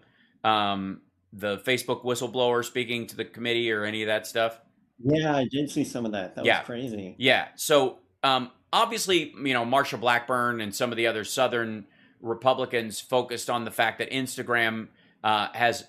um, 0.48 1.02
the 1.32 1.58
Facebook 1.58 2.04
whistleblower 2.04 2.64
speaking 2.64 3.06
to 3.08 3.16
the 3.16 3.24
committee 3.24 3.70
or 3.70 3.84
any 3.84 4.02
of 4.02 4.06
that 4.06 4.26
stuff? 4.26 4.60
Yeah, 5.02 5.36
I 5.36 5.44
did 5.44 5.70
see 5.70 5.84
some 5.84 6.04
of 6.04 6.12
that. 6.12 6.34
That 6.34 6.44
yeah. 6.44 6.60
was 6.60 6.66
crazy. 6.66 7.14
Yeah. 7.18 7.48
So 7.56 7.98
um, 8.22 8.50
obviously, 8.72 9.32
you 9.44 9.54
know, 9.54 9.64
Marsha 9.64 10.00
Blackburn 10.00 10.60
and 10.60 10.74
some 10.74 10.90
of 10.90 10.96
the 10.96 11.06
other 11.06 11.24
Southern 11.24 11.86
Republicans 12.20 13.00
focused 13.00 13.48
on 13.48 13.64
the 13.64 13.70
fact 13.70 13.98
that 13.98 14.10
Instagram 14.10 14.88
uh, 15.22 15.48
has, 15.52 15.84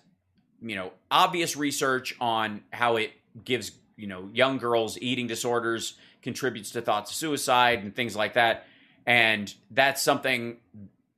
you 0.62 0.76
know, 0.76 0.92
obvious 1.10 1.56
research 1.56 2.16
on 2.20 2.62
how 2.72 2.98
it 2.98 3.12
gives 3.44 3.72
you 3.96 4.08
know 4.08 4.30
young 4.34 4.58
girls 4.58 4.98
eating 5.02 5.28
disorders 5.28 5.98
contributes 6.22 6.72
to 6.72 6.82
thoughts 6.82 7.12
of 7.12 7.18
suicide 7.18 7.84
and 7.84 7.96
things 7.96 8.16
like 8.16 8.34
that. 8.34 8.66
And 9.06 9.54
that's 9.72 10.02
something 10.02 10.58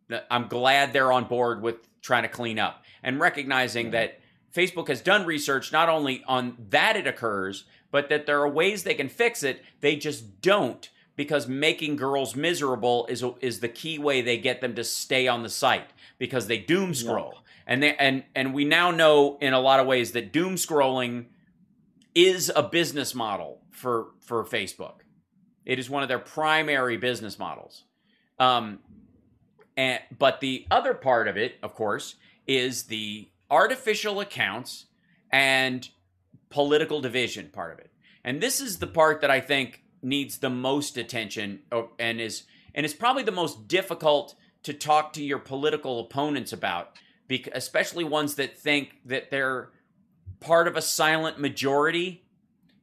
that 0.09 0.27
I'm 0.29 0.47
glad 0.47 0.93
they're 0.93 1.11
on 1.11 1.25
board 1.25 1.61
with 1.61 1.75
trying 2.01 2.23
to 2.23 2.29
clean 2.29 2.59
up 2.59 2.83
and 3.03 3.19
recognizing 3.19 3.91
that 3.91 4.19
Facebook 4.53 4.87
has 4.89 5.01
done 5.01 5.25
research 5.25 5.71
not 5.71 5.89
only 5.89 6.23
on 6.27 6.57
that 6.69 6.95
it 6.97 7.07
occurs, 7.07 7.65
but 7.89 8.09
that 8.09 8.25
there 8.25 8.41
are 8.41 8.49
ways 8.49 8.83
they 8.83 8.93
can 8.93 9.09
fix 9.09 9.43
it. 9.43 9.63
They 9.79 9.95
just 9.95 10.41
don't 10.41 10.89
because 11.15 11.47
making 11.47 11.95
girls 11.95 12.35
miserable 12.35 13.05
is 13.07 13.23
is 13.41 13.59
the 13.59 13.69
key 13.69 13.99
way 13.99 14.21
they 14.21 14.37
get 14.37 14.61
them 14.61 14.75
to 14.75 14.83
stay 14.83 15.27
on 15.27 15.43
the 15.43 15.49
site 15.49 15.89
because 16.17 16.47
they 16.47 16.57
doom 16.57 16.93
scroll. 16.93 17.33
Yep. 17.33 17.43
And 17.67 17.83
they 17.83 17.95
and 17.95 18.23
and 18.35 18.53
we 18.53 18.65
now 18.65 18.91
know 18.91 19.37
in 19.41 19.53
a 19.53 19.59
lot 19.59 19.79
of 19.79 19.87
ways 19.87 20.11
that 20.13 20.31
doom 20.31 20.55
scrolling 20.55 21.25
is 22.15 22.51
a 22.55 22.63
business 22.63 23.15
model 23.15 23.61
for 23.71 24.07
for 24.21 24.43
Facebook. 24.43 25.01
It 25.65 25.79
is 25.79 25.89
one 25.89 26.03
of 26.03 26.09
their 26.09 26.19
primary 26.19 26.97
business 26.97 27.37
models. 27.37 27.83
Um, 28.39 28.79
and 29.77 29.99
but 30.17 30.39
the 30.41 30.65
other 30.71 30.93
part 30.93 31.27
of 31.27 31.37
it, 31.37 31.55
of 31.63 31.73
course, 31.73 32.15
is 32.47 32.83
the 32.83 33.29
artificial 33.49 34.19
accounts 34.19 34.85
and 35.31 35.87
political 36.49 37.01
division 37.01 37.49
part 37.51 37.73
of 37.73 37.79
it. 37.79 37.91
And 38.23 38.41
this 38.41 38.59
is 38.59 38.79
the 38.79 38.87
part 38.87 39.21
that 39.21 39.31
I 39.31 39.39
think 39.39 39.83
needs 40.01 40.39
the 40.39 40.49
most 40.49 40.97
attention 40.97 41.59
and 41.99 42.19
is 42.19 42.43
and 42.73 42.85
is 42.85 42.93
probably 42.93 43.23
the 43.23 43.31
most 43.31 43.67
difficult 43.67 44.35
to 44.63 44.73
talk 44.73 45.13
to 45.13 45.23
your 45.23 45.39
political 45.39 45.99
opponents 45.99 46.53
about, 46.53 46.97
especially 47.53 48.03
ones 48.03 48.35
that 48.35 48.57
think 48.57 48.97
that 49.05 49.31
they're 49.31 49.69
part 50.41 50.67
of 50.67 50.75
a 50.75 50.81
silent 50.81 51.39
majority 51.39 52.23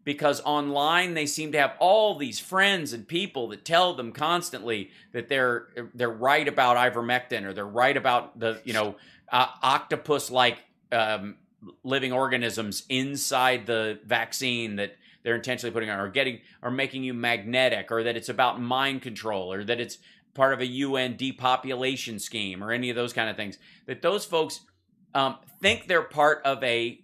because 0.05 0.41
online 0.47 1.13
they 1.13 1.27
seem 1.27 1.53
to 1.53 1.59
have 1.59 1.75
all 1.79 2.17
these 2.17 2.39
friends 2.39 2.95
and 2.95 3.07
people 3.07 3.49
that 3.49 3.65
tell 3.65 3.93
them 3.93 4.13
constantly 4.13 4.91
that 5.13 5.29
they're 5.29 5.69
they're 5.93 6.09
right 6.09 6.49
about 6.49 6.79
ivermectin 6.79 7.45
or 7.45 7.53
they're 7.53 7.67
right 7.67 7.97
about 7.97 8.39
the 8.41 8.59
you 8.65 8.73
know 8.73 8.97
uh, 9.31 9.49
octopus 9.63 10.31
like 10.31 10.65
um, 10.93 11.37
living 11.85 12.13
organisms 12.13 12.85
inside 12.89 13.67
the 13.67 13.99
vaccine 14.07 14.77
that 14.77 14.97
they're 15.23 15.35
intentionally 15.35 15.73
putting 15.73 15.91
on 15.91 16.01
or 16.01 16.09
getting 16.09 16.41
or 16.63 16.71
making 16.71 17.05
you 17.05 17.13
magnetic 17.13 17.91
or 17.91 18.03
that 18.03 18.17
it's 18.17 18.29
about 18.29 18.61
mind 18.61 19.03
control 19.03 19.53
or 19.53 19.65
that 19.65 19.81
it's 19.81 19.99
part 20.35 20.55
of 20.55 20.61
a 20.61 20.67
UN 20.67 21.17
depopulation 21.17 22.19
scheme 22.19 22.63
or 22.63 22.71
any 22.71 22.91
of 22.91 22.97
those 22.97 23.13
kind 23.13 23.29
of 23.29 23.37
things. 23.37 23.59
That 23.87 24.03
those 24.03 24.25
folks 24.25 24.61
um, 25.15 25.37
think 25.61 25.87
they're 25.87 26.03
part 26.03 26.43
of 26.45 26.63
a 26.63 27.01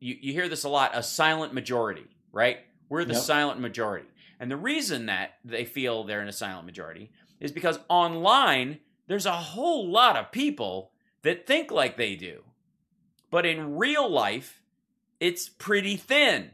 you, 0.00 0.16
you 0.20 0.32
hear 0.32 0.48
this 0.48 0.64
a 0.64 0.68
lot 0.68 0.90
a 0.94 1.02
silent 1.02 1.52
majority 1.54 2.06
right? 2.32 2.58
We're 2.88 3.04
the 3.04 3.14
Yep. 3.14 3.22
silent 3.22 3.60
majority. 3.60 4.08
And 4.40 4.50
the 4.50 4.56
reason 4.56 5.06
that 5.06 5.34
they 5.44 5.64
feel 5.64 6.02
they're 6.02 6.20
in 6.20 6.26
a 6.26 6.32
silent 6.32 6.66
majority 6.66 7.12
is 7.38 7.52
because 7.52 7.78
online 7.88 8.80
there's 9.06 9.24
a 9.26 9.32
whole 9.32 9.88
lot 9.88 10.16
of 10.16 10.32
people 10.32 10.90
that 11.22 11.46
think 11.46 11.70
like 11.70 11.96
they 11.96 12.16
do. 12.16 12.42
But 13.30 13.46
in 13.46 13.76
real 13.76 14.08
life 14.10 14.62
it's 15.20 15.48
pretty 15.48 15.96
thin. 15.96 16.50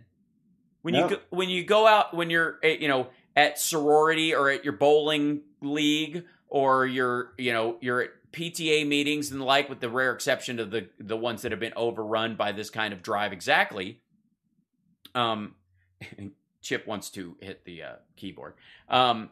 When 0.83 0.95
you 0.95 1.09
go, 1.09 1.17
when 1.31 1.49
you 1.49 1.65
go 1.65 1.87
out 1.87 2.15
when 2.15 2.29
you're 2.31 2.59
eh, 2.63 2.77
you 2.79 2.89
know 2.89 3.09
at 3.35 3.59
sorority 3.59 4.35
or 4.35 4.51
at 4.51 4.65
your 4.65 4.75
bowling 4.75 5.41
league 5.63 6.25
or 6.49 6.87
your 6.87 7.33
you 7.39 7.53
know 7.55 7.79
you're 7.81 8.03
at 8.03 8.11
PTA 8.33 8.87
meetings 8.87 9.31
and 9.31 9.41
the 9.41 9.45
like 9.45 9.69
with 9.69 9.81
the 9.81 9.89
rare 9.89 10.13
exception 10.13 10.59
of 10.59 10.71
the 10.71 10.89
the 10.99 11.17
ones 11.17 11.43
that 11.43 11.53
have 11.53 11.61
been 11.61 11.73
overrun 11.77 12.37
by 12.37 12.53
this 12.53 12.71
kind 12.71 12.93
of 12.93 13.03
drive 13.03 13.33
exactly 13.33 14.01
um 15.15 15.55
Chip 16.63 16.87
wants 16.87 17.09
to 17.11 17.37
hit 17.41 17.65
the 17.65 17.83
uh, 17.83 17.95
keyboard. 18.17 18.55
Um 18.89 19.31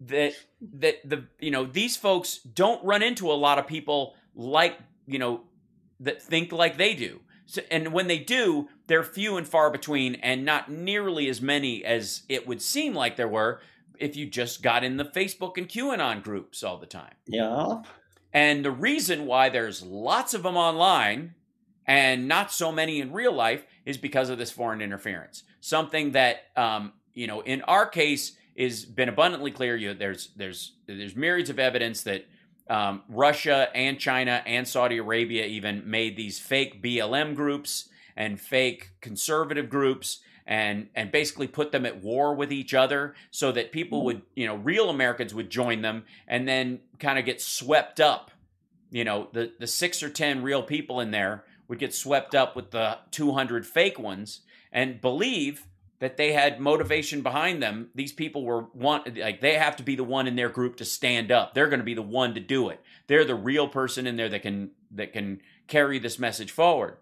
that 0.00 0.34
that 0.60 0.96
the 1.08 1.24
you 1.40 1.50
know 1.50 1.64
these 1.64 1.96
folks 1.96 2.38
don't 2.38 2.84
run 2.84 3.02
into 3.02 3.30
a 3.30 3.34
lot 3.34 3.58
of 3.58 3.66
people 3.66 4.14
like 4.34 4.78
you 5.06 5.18
know 5.18 5.40
that 6.00 6.20
think 6.20 6.52
like 6.52 6.76
they 6.76 6.94
do. 6.94 7.20
So, 7.46 7.62
and 7.70 7.92
when 7.92 8.08
they 8.08 8.18
do 8.18 8.68
they're 8.88 9.04
few 9.04 9.36
and 9.36 9.48
far 9.48 9.70
between 9.70 10.16
and 10.16 10.44
not 10.44 10.70
nearly 10.70 11.28
as 11.28 11.40
many 11.40 11.84
as 11.84 12.22
it 12.28 12.46
would 12.46 12.60
seem 12.60 12.94
like 12.94 13.16
there 13.16 13.28
were 13.28 13.60
if 13.98 14.16
you 14.16 14.26
just 14.26 14.62
got 14.62 14.84
in 14.84 14.98
the 14.98 15.04
facebook 15.04 15.56
and 15.56 15.68
qanon 15.68 16.22
groups 16.22 16.62
all 16.62 16.76
the 16.76 16.86
time. 16.86 17.14
Yeah. 17.26 17.82
And 18.36 18.62
the 18.62 18.70
reason 18.70 19.24
why 19.24 19.48
there's 19.48 19.82
lots 19.82 20.34
of 20.34 20.42
them 20.42 20.58
online 20.58 21.34
and 21.86 22.28
not 22.28 22.52
so 22.52 22.70
many 22.70 23.00
in 23.00 23.10
real 23.10 23.32
life 23.32 23.64
is 23.86 23.96
because 23.96 24.28
of 24.28 24.36
this 24.36 24.50
foreign 24.50 24.82
interference. 24.82 25.42
Something 25.62 26.10
that, 26.10 26.42
um, 26.54 26.92
you 27.14 27.26
know, 27.26 27.40
in 27.40 27.62
our 27.62 27.86
case, 27.86 28.36
has 28.58 28.84
been 28.84 29.08
abundantly 29.08 29.52
clear. 29.52 29.74
You 29.74 29.94
there's 29.94 30.32
there's 30.36 30.72
there's 30.86 31.16
myriads 31.16 31.48
of 31.48 31.58
evidence 31.58 32.02
that 32.02 32.26
um, 32.68 33.04
Russia 33.08 33.70
and 33.74 33.98
China 33.98 34.42
and 34.44 34.68
Saudi 34.68 34.98
Arabia 34.98 35.46
even 35.46 35.90
made 35.90 36.14
these 36.18 36.38
fake 36.38 36.82
BLM 36.82 37.34
groups 37.34 37.88
and 38.18 38.38
fake 38.38 38.90
conservative 39.00 39.70
groups 39.70 40.20
and 40.46 40.88
and 40.94 41.10
basically 41.10 41.46
put 41.46 41.72
them 41.72 41.84
at 41.84 42.02
war 42.02 42.34
with 42.34 42.52
each 42.52 42.72
other 42.72 43.14
so 43.30 43.52
that 43.52 43.72
people 43.72 43.98
mm-hmm. 43.98 44.06
would 44.06 44.22
you 44.34 44.46
know 44.46 44.56
real 44.56 44.90
Americans 44.90 45.34
would 45.34 45.50
join 45.50 45.82
them 45.82 46.04
and 46.26 46.46
then 46.46 46.80
kind 46.98 47.18
of 47.18 47.24
get 47.24 47.40
swept 47.40 48.00
up. 48.00 48.30
You 48.90 49.04
know 49.04 49.28
the 49.32 49.52
the 49.58 49.66
6 49.66 50.02
or 50.02 50.08
10 50.08 50.42
real 50.42 50.62
people 50.62 51.00
in 51.00 51.10
there 51.10 51.44
would 51.68 51.78
get 51.78 51.94
swept 51.94 52.34
up 52.34 52.54
with 52.54 52.70
the 52.70 52.98
200 53.10 53.66
fake 53.66 53.98
ones 53.98 54.40
and 54.72 55.00
believe 55.00 55.66
that 55.98 56.16
they 56.16 56.32
had 56.32 56.60
motivation 56.60 57.22
behind 57.22 57.62
them. 57.62 57.88
These 57.94 58.12
people 58.12 58.44
were 58.44 58.66
want 58.74 59.16
like 59.18 59.40
they 59.40 59.54
have 59.54 59.76
to 59.76 59.82
be 59.82 59.96
the 59.96 60.04
one 60.04 60.26
in 60.26 60.36
their 60.36 60.48
group 60.48 60.76
to 60.76 60.84
stand 60.84 61.32
up. 61.32 61.54
They're 61.54 61.68
going 61.68 61.80
to 61.80 61.84
be 61.84 61.94
the 61.94 62.02
one 62.02 62.34
to 62.34 62.40
do 62.40 62.68
it. 62.68 62.80
They're 63.06 63.24
the 63.24 63.34
real 63.34 63.68
person 63.68 64.06
in 64.06 64.16
there 64.16 64.28
that 64.28 64.42
can 64.42 64.70
that 64.92 65.12
can 65.12 65.40
carry 65.66 65.98
this 65.98 66.18
message 66.18 66.52
forward. 66.52 66.98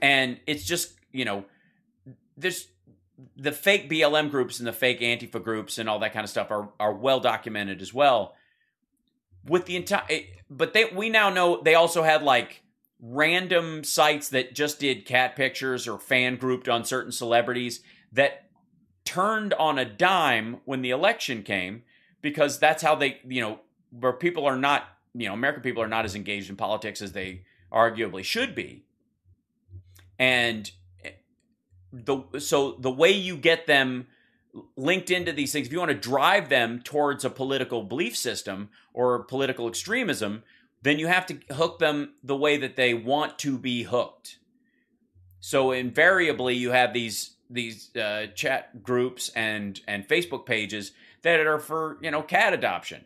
And 0.00 0.38
it's 0.46 0.64
just 0.64 0.94
you 1.12 1.24
know 1.24 1.44
there's 2.36 2.68
the 3.36 3.52
fake 3.52 3.90
BLM 3.90 4.30
groups 4.30 4.58
and 4.58 4.66
the 4.66 4.72
fake 4.72 5.00
Antifa 5.00 5.42
groups 5.42 5.78
and 5.78 5.88
all 5.88 5.98
that 6.00 6.12
kind 6.12 6.24
of 6.24 6.30
stuff 6.30 6.50
are 6.50 6.70
are 6.78 6.92
well 6.92 7.20
documented 7.20 7.80
as 7.80 7.92
well. 7.92 8.34
With 9.44 9.66
the 9.66 9.76
entire, 9.76 10.04
but 10.50 10.72
they 10.72 10.86
we 10.86 11.08
now 11.08 11.30
know 11.30 11.62
they 11.62 11.74
also 11.74 12.02
had 12.02 12.22
like 12.22 12.62
random 13.00 13.84
sites 13.84 14.30
that 14.30 14.54
just 14.54 14.80
did 14.80 15.04
cat 15.04 15.36
pictures 15.36 15.86
or 15.86 15.98
fan 15.98 16.36
grouped 16.36 16.68
on 16.68 16.84
certain 16.84 17.12
celebrities 17.12 17.80
that 18.12 18.46
turned 19.04 19.54
on 19.54 19.78
a 19.78 19.84
dime 19.84 20.60
when 20.64 20.82
the 20.82 20.90
election 20.90 21.42
came 21.42 21.82
because 22.22 22.58
that's 22.58 22.82
how 22.82 22.94
they 22.94 23.20
you 23.26 23.40
know 23.40 23.60
where 23.90 24.12
people 24.12 24.46
are 24.46 24.56
not 24.56 24.84
you 25.14 25.28
know 25.28 25.34
American 25.34 25.62
people 25.62 25.82
are 25.82 25.88
not 25.88 26.04
as 26.04 26.14
engaged 26.14 26.50
in 26.50 26.56
politics 26.56 27.00
as 27.00 27.12
they 27.12 27.42
arguably 27.72 28.24
should 28.24 28.54
be 28.54 28.84
and 30.18 30.72
the 31.92 32.22
so 32.38 32.72
the 32.72 32.90
way 32.90 33.10
you 33.10 33.36
get 33.36 33.66
them 33.66 34.06
linked 34.76 35.10
into 35.10 35.32
these 35.32 35.52
things 35.52 35.66
if 35.66 35.72
you 35.72 35.78
want 35.78 35.90
to 35.90 35.96
drive 35.96 36.48
them 36.48 36.80
towards 36.80 37.24
a 37.24 37.30
political 37.30 37.82
belief 37.82 38.16
system 38.16 38.70
or 38.94 39.22
political 39.24 39.68
extremism 39.68 40.42
then 40.86 41.00
you 41.00 41.08
have 41.08 41.26
to 41.26 41.38
hook 41.52 41.80
them 41.80 42.14
the 42.22 42.36
way 42.36 42.56
that 42.58 42.76
they 42.76 42.94
want 42.94 43.40
to 43.40 43.58
be 43.58 43.82
hooked. 43.82 44.38
So 45.40 45.72
invariably 45.72 46.54
you 46.54 46.70
have 46.70 46.92
these 46.92 47.32
these 47.50 47.94
uh, 47.96 48.26
chat 48.34 48.82
groups 48.82 49.28
and 49.36 49.80
and 49.86 50.08
facebook 50.08 50.46
pages 50.46 50.90
that 51.22 51.38
are 51.38 51.60
for 51.60 51.96
you 52.00 52.10
know 52.10 52.20
cat 52.20 52.52
adoption 52.52 53.04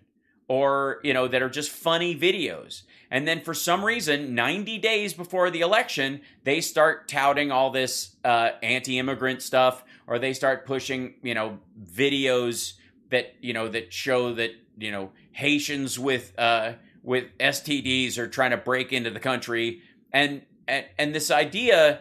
or 0.50 0.98
you 1.04 1.14
know 1.14 1.28
that 1.28 1.42
are 1.42 1.48
just 1.48 1.70
funny 1.70 2.12
videos 2.12 2.82
and 3.08 3.26
then 3.26 3.40
for 3.40 3.54
some 3.54 3.84
reason 3.84 4.34
90 4.34 4.78
days 4.78 5.14
before 5.14 5.48
the 5.48 5.60
election 5.60 6.20
they 6.42 6.60
start 6.60 7.06
touting 7.06 7.52
all 7.52 7.70
this 7.70 8.16
uh, 8.24 8.50
anti-immigrant 8.60 9.40
stuff 9.42 9.84
or 10.08 10.18
they 10.18 10.32
start 10.32 10.66
pushing 10.66 11.14
you 11.22 11.34
know 11.34 11.60
videos 11.80 12.72
that 13.10 13.32
you 13.40 13.52
know 13.52 13.68
that 13.68 13.92
show 13.92 14.34
that 14.34 14.50
you 14.76 14.90
know 14.90 15.12
haitians 15.30 16.00
with 16.00 16.36
uh, 16.36 16.72
with 17.04 17.26
stds 17.38 18.18
are 18.18 18.26
trying 18.26 18.50
to 18.50 18.56
break 18.56 18.92
into 18.92 19.10
the 19.10 19.20
country 19.20 19.82
and 20.12 20.42
and, 20.66 20.84
and 20.98 21.14
this 21.14 21.30
idea 21.30 22.00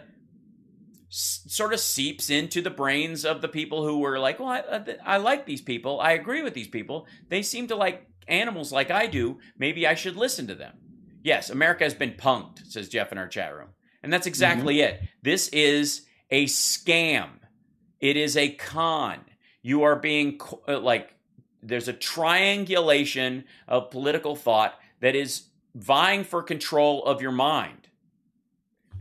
s- 1.12 1.44
sort 1.48 1.72
of 1.72 1.80
seeps 1.80 2.32
into 2.32 2.64
the 2.64 2.72
brains 2.72 3.26
of 3.26 3.42
the 3.42 3.48
people 3.48 3.84
who 3.84 3.98
were 4.00 4.20
like, 4.20 4.40
well, 4.40 4.50
I, 4.50 4.60
I, 4.60 5.16
I 5.16 5.18
like 5.18 5.48
these 5.48 5.62
people. 5.62 6.00
I 6.00 6.12
agree 6.12 6.44
with 6.44 6.54
these 6.54 6.68
people. 6.68 7.08
They 7.30 7.42
seem 7.42 7.68
to 7.68 7.76
like 7.76 8.09
animals 8.30 8.72
like 8.72 8.92
I 8.92 9.08
do. 9.08 9.40
Maybe 9.58 9.88
I 9.88 9.96
should 9.96 10.16
listen 10.16 10.48
to 10.48 10.56
them. 10.56 10.76
Yes, 11.24 11.50
America 11.50 11.84
has 11.84 11.94
been 11.94 12.14
punked, 12.14 12.66
says 12.72 12.90
Jeff 12.90 13.12
in 13.12 13.18
our 13.18 13.28
chat 13.28 13.54
room. 13.56 13.70
And 14.02 14.14
that's 14.14 14.28
exactly 14.28 14.82
it. 14.82 15.02
This 15.22 15.50
is 15.50 16.04
a 16.32 16.46
scam. 16.46 17.30
It 18.00 18.16
is 18.16 18.38
a 18.38 18.52
con. 18.52 19.20
You 19.62 19.84
are 19.84 19.98
being 19.98 20.40
uh, 20.68 20.80
like, 20.80 21.14
there's 21.62 21.90
a 21.90 21.94
triangulation 21.94 23.44
of 23.68 23.92
political 23.92 24.36
thought 24.36 24.80
that 25.02 25.16
is 25.16 25.44
vying 25.76 26.24
for 26.24 26.42
control 26.42 27.04
of 27.04 27.22
your 27.22 27.32
mind 27.32 27.90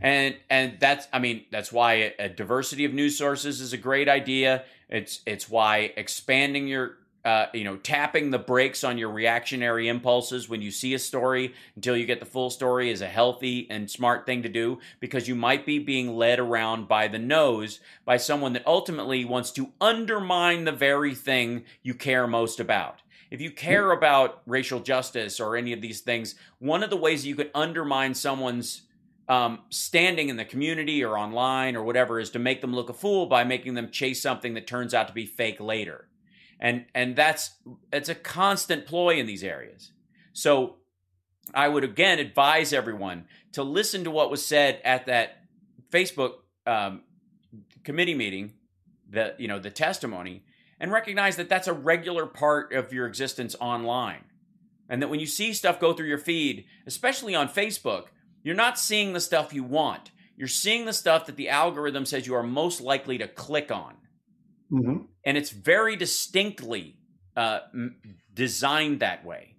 and 0.01 0.35
and 0.49 0.79
that's 0.79 1.07
i 1.11 1.19
mean 1.19 1.43
that's 1.51 1.71
why 1.71 1.93
a, 1.93 2.13
a 2.19 2.29
diversity 2.29 2.85
of 2.85 2.93
news 2.93 3.17
sources 3.17 3.59
is 3.59 3.73
a 3.73 3.77
great 3.77 4.07
idea 4.07 4.63
it's 4.87 5.21
it's 5.25 5.49
why 5.49 5.91
expanding 5.97 6.67
your 6.67 6.97
uh, 7.25 7.47
you 7.53 7.63
know 7.63 7.75
tapping 7.77 8.31
the 8.31 8.39
brakes 8.39 8.83
on 8.83 8.97
your 8.97 9.09
reactionary 9.09 9.87
impulses 9.87 10.47
when 10.47 10.61
you 10.61 10.71
see 10.71 10.93
a 10.93 10.99
story 10.99 11.53
until 11.75 11.95
you 11.95 12.05
get 12.05 12.19
the 12.19 12.25
full 12.25 12.49
story 12.49 12.89
is 12.89 13.01
a 13.01 13.07
healthy 13.07 13.67
and 13.69 13.91
smart 13.91 14.25
thing 14.25 14.41
to 14.43 14.49
do 14.49 14.79
because 14.99 15.27
you 15.27 15.35
might 15.35 15.65
be 15.65 15.79
being 15.79 16.15
led 16.15 16.39
around 16.39 16.87
by 16.87 17.07
the 17.07 17.19
nose 17.19 17.79
by 18.05 18.15
someone 18.15 18.53
that 18.53 18.65
ultimately 18.65 19.25
wants 19.25 19.51
to 19.51 19.71
undermine 19.81 20.63
the 20.63 20.71
very 20.71 21.13
thing 21.13 21.63
you 21.83 21.93
care 21.93 22.25
most 22.25 22.59
about. 22.59 23.01
If 23.29 23.41
you 23.41 23.51
care 23.51 23.91
about 23.91 24.41
racial 24.47 24.79
justice 24.79 25.39
or 25.39 25.55
any 25.55 25.73
of 25.73 25.81
these 25.81 26.01
things 26.01 26.35
one 26.59 26.83
of 26.83 26.89
the 26.89 26.97
ways 26.97 27.25
you 27.25 27.35
could 27.35 27.51
undermine 27.53 28.13
someone's 28.13 28.83
um, 29.27 29.59
standing 29.69 30.29
in 30.29 30.37
the 30.37 30.45
community 30.45 31.03
or 31.03 31.17
online 31.17 31.75
or 31.75 31.83
whatever 31.83 32.19
is 32.19 32.31
to 32.31 32.39
make 32.39 32.61
them 32.61 32.73
look 32.73 32.89
a 32.89 32.93
fool 32.93 33.27
by 33.27 33.43
making 33.43 33.75
them 33.75 33.91
chase 33.91 34.21
something 34.21 34.55
that 34.55 34.65
turns 34.65 34.93
out 34.93 35.07
to 35.09 35.13
be 35.13 35.25
fake 35.25 35.59
later 35.59 36.07
and 36.59 36.85
and 36.93 37.15
that's 37.15 37.51
it's 37.91 38.09
a 38.09 38.15
constant 38.15 38.85
ploy 38.85 39.17
in 39.17 39.25
these 39.25 39.43
areas 39.43 39.91
so 40.33 40.75
I 41.53 41.67
would 41.67 41.83
again 41.83 42.19
advise 42.19 42.73
everyone 42.73 43.25
to 43.53 43.63
listen 43.63 44.03
to 44.03 44.11
what 44.11 44.29
was 44.29 44.45
said 44.45 44.79
at 44.83 45.07
that 45.07 45.43
Facebook 45.91 46.33
um, 46.67 47.01
committee 47.83 48.13
meeting, 48.13 48.53
the 49.09 49.35
you 49.37 49.47
know 49.47 49.59
the 49.59 49.71
testimony, 49.71 50.43
and 50.79 50.91
recognize 50.91 51.35
that 51.37 51.49
that's 51.49 51.67
a 51.67 51.73
regular 51.73 52.25
part 52.25 52.73
of 52.73 52.93
your 52.93 53.07
existence 53.07 53.55
online, 53.59 54.23
and 54.89 55.01
that 55.01 55.09
when 55.09 55.19
you 55.19 55.25
see 55.25 55.53
stuff 55.53 55.79
go 55.79 55.93
through 55.93 56.07
your 56.07 56.17
feed, 56.19 56.65
especially 56.85 57.35
on 57.35 57.49
Facebook, 57.49 58.05
you're 58.43 58.55
not 58.55 58.77
seeing 58.79 59.13
the 59.13 59.19
stuff 59.19 59.53
you 59.53 59.63
want. 59.63 60.11
You're 60.37 60.47
seeing 60.47 60.85
the 60.85 60.93
stuff 60.93 61.25
that 61.25 61.35
the 61.35 61.49
algorithm 61.49 62.05
says 62.05 62.27
you 62.27 62.35
are 62.35 62.43
most 62.43 62.79
likely 62.79 63.17
to 63.17 63.27
click 63.27 63.71
on, 63.71 63.95
Mhm. 64.71 65.07
And 65.29 65.37
it's 65.37 65.51
very 65.51 65.95
distinctly 65.95 66.95
uh, 67.37 67.59
m- 67.71 67.97
designed 68.33 68.99
that 69.01 69.23
way. 69.23 69.53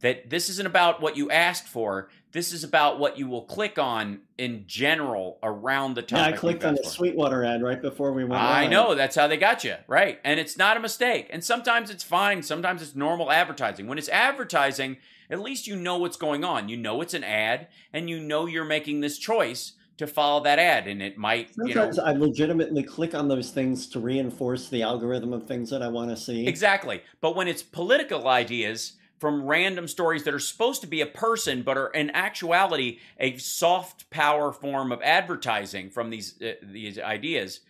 That 0.00 0.30
this 0.30 0.48
isn't 0.48 0.66
about 0.66 1.02
what 1.02 1.18
you 1.18 1.30
asked 1.30 1.68
for. 1.68 2.08
This 2.32 2.50
is 2.54 2.64
about 2.64 2.98
what 2.98 3.18
you 3.18 3.26
will 3.28 3.42
click 3.42 3.78
on 3.78 4.22
in 4.38 4.64
general 4.66 5.38
around 5.42 5.96
the 5.96 6.04
Yeah. 6.08 6.24
I 6.24 6.32
clicked 6.32 6.64
on 6.64 6.76
the. 6.76 6.82
Sweetwater 6.84 7.44
ad 7.44 7.62
right 7.62 7.80
before 7.80 8.14
we 8.14 8.24
went. 8.24 8.42
I 8.42 8.62
live. 8.62 8.70
know 8.70 8.94
that's 8.94 9.14
how 9.14 9.26
they 9.26 9.36
got 9.36 9.64
you, 9.64 9.74
right? 9.86 10.18
And 10.24 10.40
it's 10.40 10.56
not 10.56 10.78
a 10.78 10.80
mistake. 10.80 11.28
And 11.28 11.44
sometimes 11.44 11.90
it's 11.90 12.02
fine. 12.02 12.42
Sometimes 12.42 12.80
it's 12.80 12.96
normal 12.96 13.30
advertising. 13.30 13.86
When 13.88 13.98
it's 13.98 14.08
advertising, 14.08 14.96
at 15.28 15.40
least 15.40 15.66
you 15.66 15.76
know 15.76 15.98
what's 15.98 16.16
going 16.16 16.42
on. 16.42 16.70
You 16.70 16.78
know 16.78 17.02
it's 17.02 17.12
an 17.14 17.22
ad, 17.22 17.68
and 17.92 18.08
you 18.08 18.18
know 18.18 18.46
you're 18.46 18.64
making 18.64 19.02
this 19.02 19.18
choice 19.18 19.72
to 19.98 20.06
follow 20.06 20.42
that 20.44 20.58
ad. 20.58 20.86
And 20.86 21.02
it 21.02 21.18
might, 21.18 21.50
you 21.58 21.74
know, 21.74 21.90
Sometimes 21.90 21.98
I 21.98 22.12
legitimately 22.12 22.82
click 22.82 23.14
on 23.14 23.28
those 23.28 23.50
things 23.50 23.86
to 23.88 24.00
reinforce 24.00 24.68
the 24.68 24.82
algorithm 24.82 25.32
of 25.32 25.46
things 25.46 25.70
that 25.70 25.82
I 25.82 25.88
want 25.88 26.10
to 26.10 26.16
see. 26.16 26.46
Exactly. 26.46 27.02
But 27.20 27.36
when 27.36 27.48
it's 27.48 27.62
political 27.62 28.28
ideas 28.28 28.94
from 29.18 29.44
random 29.46 29.86
stories 29.86 30.24
that 30.24 30.34
are 30.34 30.40
supposed 30.40 30.80
to 30.80 30.86
be 30.88 31.00
a 31.00 31.06
person, 31.06 31.62
but 31.62 31.76
are 31.76 31.90
in 31.90 32.10
actuality 32.10 32.98
a 33.20 33.36
soft 33.36 34.10
power 34.10 34.52
form 34.52 34.90
of 34.90 35.00
advertising 35.02 35.90
from 35.90 36.10
these 36.10 36.40
uh, 36.42 36.54
these 36.62 36.98
ideas, 36.98 37.60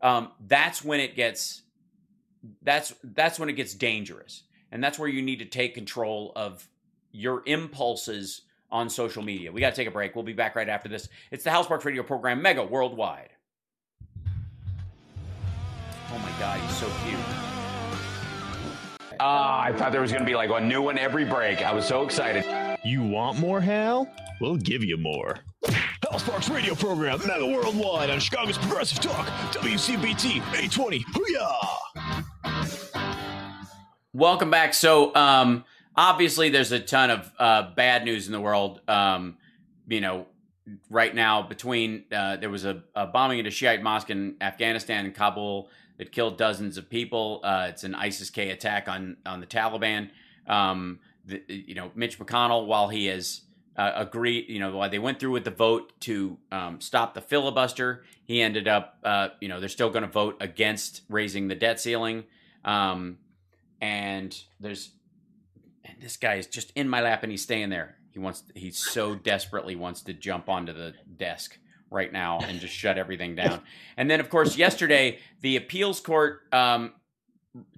um, 0.00 0.30
that's 0.40 0.82
when 0.82 1.00
it 1.00 1.14
gets 1.14 1.62
that's 2.62 2.94
that's 3.04 3.38
when 3.38 3.50
it 3.50 3.54
gets 3.54 3.74
dangerous, 3.74 4.44
and 4.70 4.82
that's 4.82 4.98
where 4.98 5.08
you 5.08 5.20
need 5.20 5.40
to 5.40 5.44
take 5.44 5.74
control 5.74 6.32
of 6.34 6.66
your 7.10 7.42
impulses 7.44 8.42
on 8.72 8.90
social 8.90 9.22
media. 9.22 9.52
We 9.52 9.60
got 9.60 9.70
to 9.70 9.76
take 9.76 9.86
a 9.86 9.92
break. 9.92 10.16
We'll 10.16 10.24
be 10.24 10.32
back 10.32 10.56
right 10.56 10.68
after 10.68 10.88
this. 10.88 11.08
It's 11.30 11.44
the 11.44 11.50
Hal 11.50 11.62
Sparks 11.62 11.84
Radio 11.84 12.02
program, 12.02 12.42
Mega 12.42 12.64
Worldwide. 12.64 13.28
Oh 16.14 16.18
my 16.18 16.32
God, 16.38 16.58
he's 16.58 16.76
so 16.76 16.86
cute. 17.06 17.18
Ah, 19.20 19.62
I 19.62 19.72
thought 19.72 19.92
there 19.92 20.00
was 20.00 20.10
going 20.10 20.22
to 20.24 20.26
be 20.26 20.34
like 20.34 20.50
a 20.50 20.60
new 20.60 20.82
one 20.82 20.98
every 20.98 21.24
break. 21.24 21.62
I 21.62 21.72
was 21.72 21.86
so 21.86 22.02
excited. 22.02 22.44
You 22.84 23.02
want 23.02 23.38
more, 23.38 23.60
Hal? 23.60 24.10
We'll 24.40 24.56
give 24.56 24.82
you 24.82 24.96
more. 24.96 25.36
Hal 25.64 26.18
Sparks 26.18 26.48
radio 26.48 26.74
program, 26.74 27.20
Mega 27.26 27.46
Worldwide 27.46 28.10
on 28.10 28.18
Chicago's 28.18 28.58
Progressive 28.58 28.98
Talk, 29.00 29.26
WCPT 29.52 30.36
820. 30.38 31.04
Hooyah! 31.04 32.24
Welcome 34.14 34.50
back. 34.50 34.74
So, 34.74 35.14
um, 35.14 35.64
obviously, 35.96 36.50
there's 36.50 36.72
a 36.72 36.80
ton 36.80 37.10
of 37.10 37.32
uh, 37.38 37.70
bad 37.74 38.04
news 38.04 38.26
in 38.26 38.32
the 38.32 38.40
world. 38.40 38.80
Um, 38.88 39.38
you 39.88 40.00
know, 40.00 40.26
right 40.88 41.14
now, 41.14 41.42
between 41.42 42.04
uh, 42.12 42.36
there 42.36 42.50
was 42.50 42.64
a, 42.64 42.82
a 42.94 43.06
bombing 43.06 43.40
at 43.40 43.46
a 43.46 43.50
Shiite 43.50 43.82
mosque 43.82 44.10
in 44.10 44.36
Afghanistan 44.40 45.04
and 45.04 45.14
Kabul 45.14 45.68
that 45.98 46.12
killed 46.12 46.38
dozens 46.38 46.76
of 46.76 46.88
people. 46.88 47.40
Uh, 47.42 47.66
it's 47.68 47.84
an 47.84 47.94
ISIS 47.94 48.30
K 48.30 48.50
attack 48.50 48.88
on 48.88 49.16
on 49.26 49.40
the 49.40 49.46
Taliban. 49.46 50.10
Um, 50.46 51.00
the, 51.24 51.42
you 51.48 51.74
know, 51.74 51.90
Mitch 51.94 52.18
McConnell, 52.18 52.66
while 52.66 52.88
he 52.88 53.06
has 53.06 53.42
uh, 53.76 53.92
agreed, 53.94 54.48
you 54.48 54.58
know, 54.58 54.76
while 54.76 54.90
they 54.90 54.98
went 54.98 55.20
through 55.20 55.30
with 55.30 55.44
the 55.44 55.50
vote 55.50 55.92
to 56.00 56.38
um, 56.50 56.80
stop 56.80 57.14
the 57.14 57.20
filibuster, 57.20 58.04
he 58.24 58.42
ended 58.42 58.68
up, 58.68 58.98
uh, 59.04 59.28
you 59.40 59.48
know, 59.48 59.60
they're 59.60 59.68
still 59.68 59.90
going 59.90 60.02
to 60.02 60.10
vote 60.10 60.36
against 60.40 61.02
raising 61.08 61.48
the 61.48 61.54
debt 61.54 61.80
ceiling. 61.80 62.24
Um, 62.64 63.18
and 63.80 64.36
there's 64.60 64.92
this 66.02 66.16
guy 66.16 66.34
is 66.34 66.46
just 66.46 66.72
in 66.74 66.88
my 66.88 67.00
lap 67.00 67.22
and 67.22 67.30
he's 67.30 67.42
staying 67.42 67.70
there. 67.70 67.96
He 68.10 68.18
wants 68.18 68.42
he 68.54 68.70
so 68.70 69.14
desperately 69.14 69.76
wants 69.76 70.02
to 70.02 70.12
jump 70.12 70.48
onto 70.48 70.72
the 70.72 70.94
desk 71.16 71.58
right 71.90 72.12
now 72.12 72.40
and 72.40 72.60
just 72.60 72.74
shut 72.74 72.98
everything 72.98 73.34
down. 73.34 73.62
And 73.96 74.10
then 74.10 74.20
of 74.20 74.28
course 74.28 74.56
yesterday 74.56 75.18
the 75.40 75.56
appeals 75.56 76.00
court 76.00 76.40
um 76.52 76.92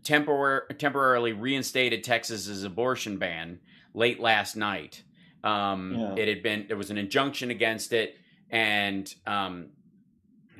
tempor- 0.02 0.76
temporarily 0.78 1.32
reinstated 1.32 2.02
Texas's 2.04 2.64
abortion 2.64 3.18
ban 3.18 3.60
late 3.92 4.20
last 4.20 4.56
night. 4.56 5.02
Um 5.44 5.94
Yeah. 5.94 6.14
it 6.16 6.28
had 6.28 6.42
been 6.42 6.66
there 6.68 6.76
was 6.76 6.90
an 6.90 6.98
injunction 6.98 7.50
against 7.50 7.92
it 7.92 8.16
and 8.50 9.12
um 9.26 9.70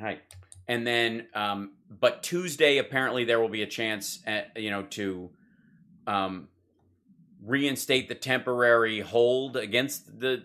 right 0.00 0.20
and 0.68 0.86
then 0.86 1.26
um 1.34 1.72
but 1.88 2.22
Tuesday 2.22 2.78
apparently 2.78 3.24
there 3.24 3.40
will 3.40 3.48
be 3.48 3.62
a 3.62 3.66
chance 3.66 4.20
uh 4.26 4.42
you 4.56 4.70
know 4.70 4.82
to 4.82 5.30
um 6.06 6.48
reinstate 7.44 8.08
the 8.08 8.14
temporary 8.14 9.00
hold 9.00 9.56
against 9.56 10.20
the 10.20 10.44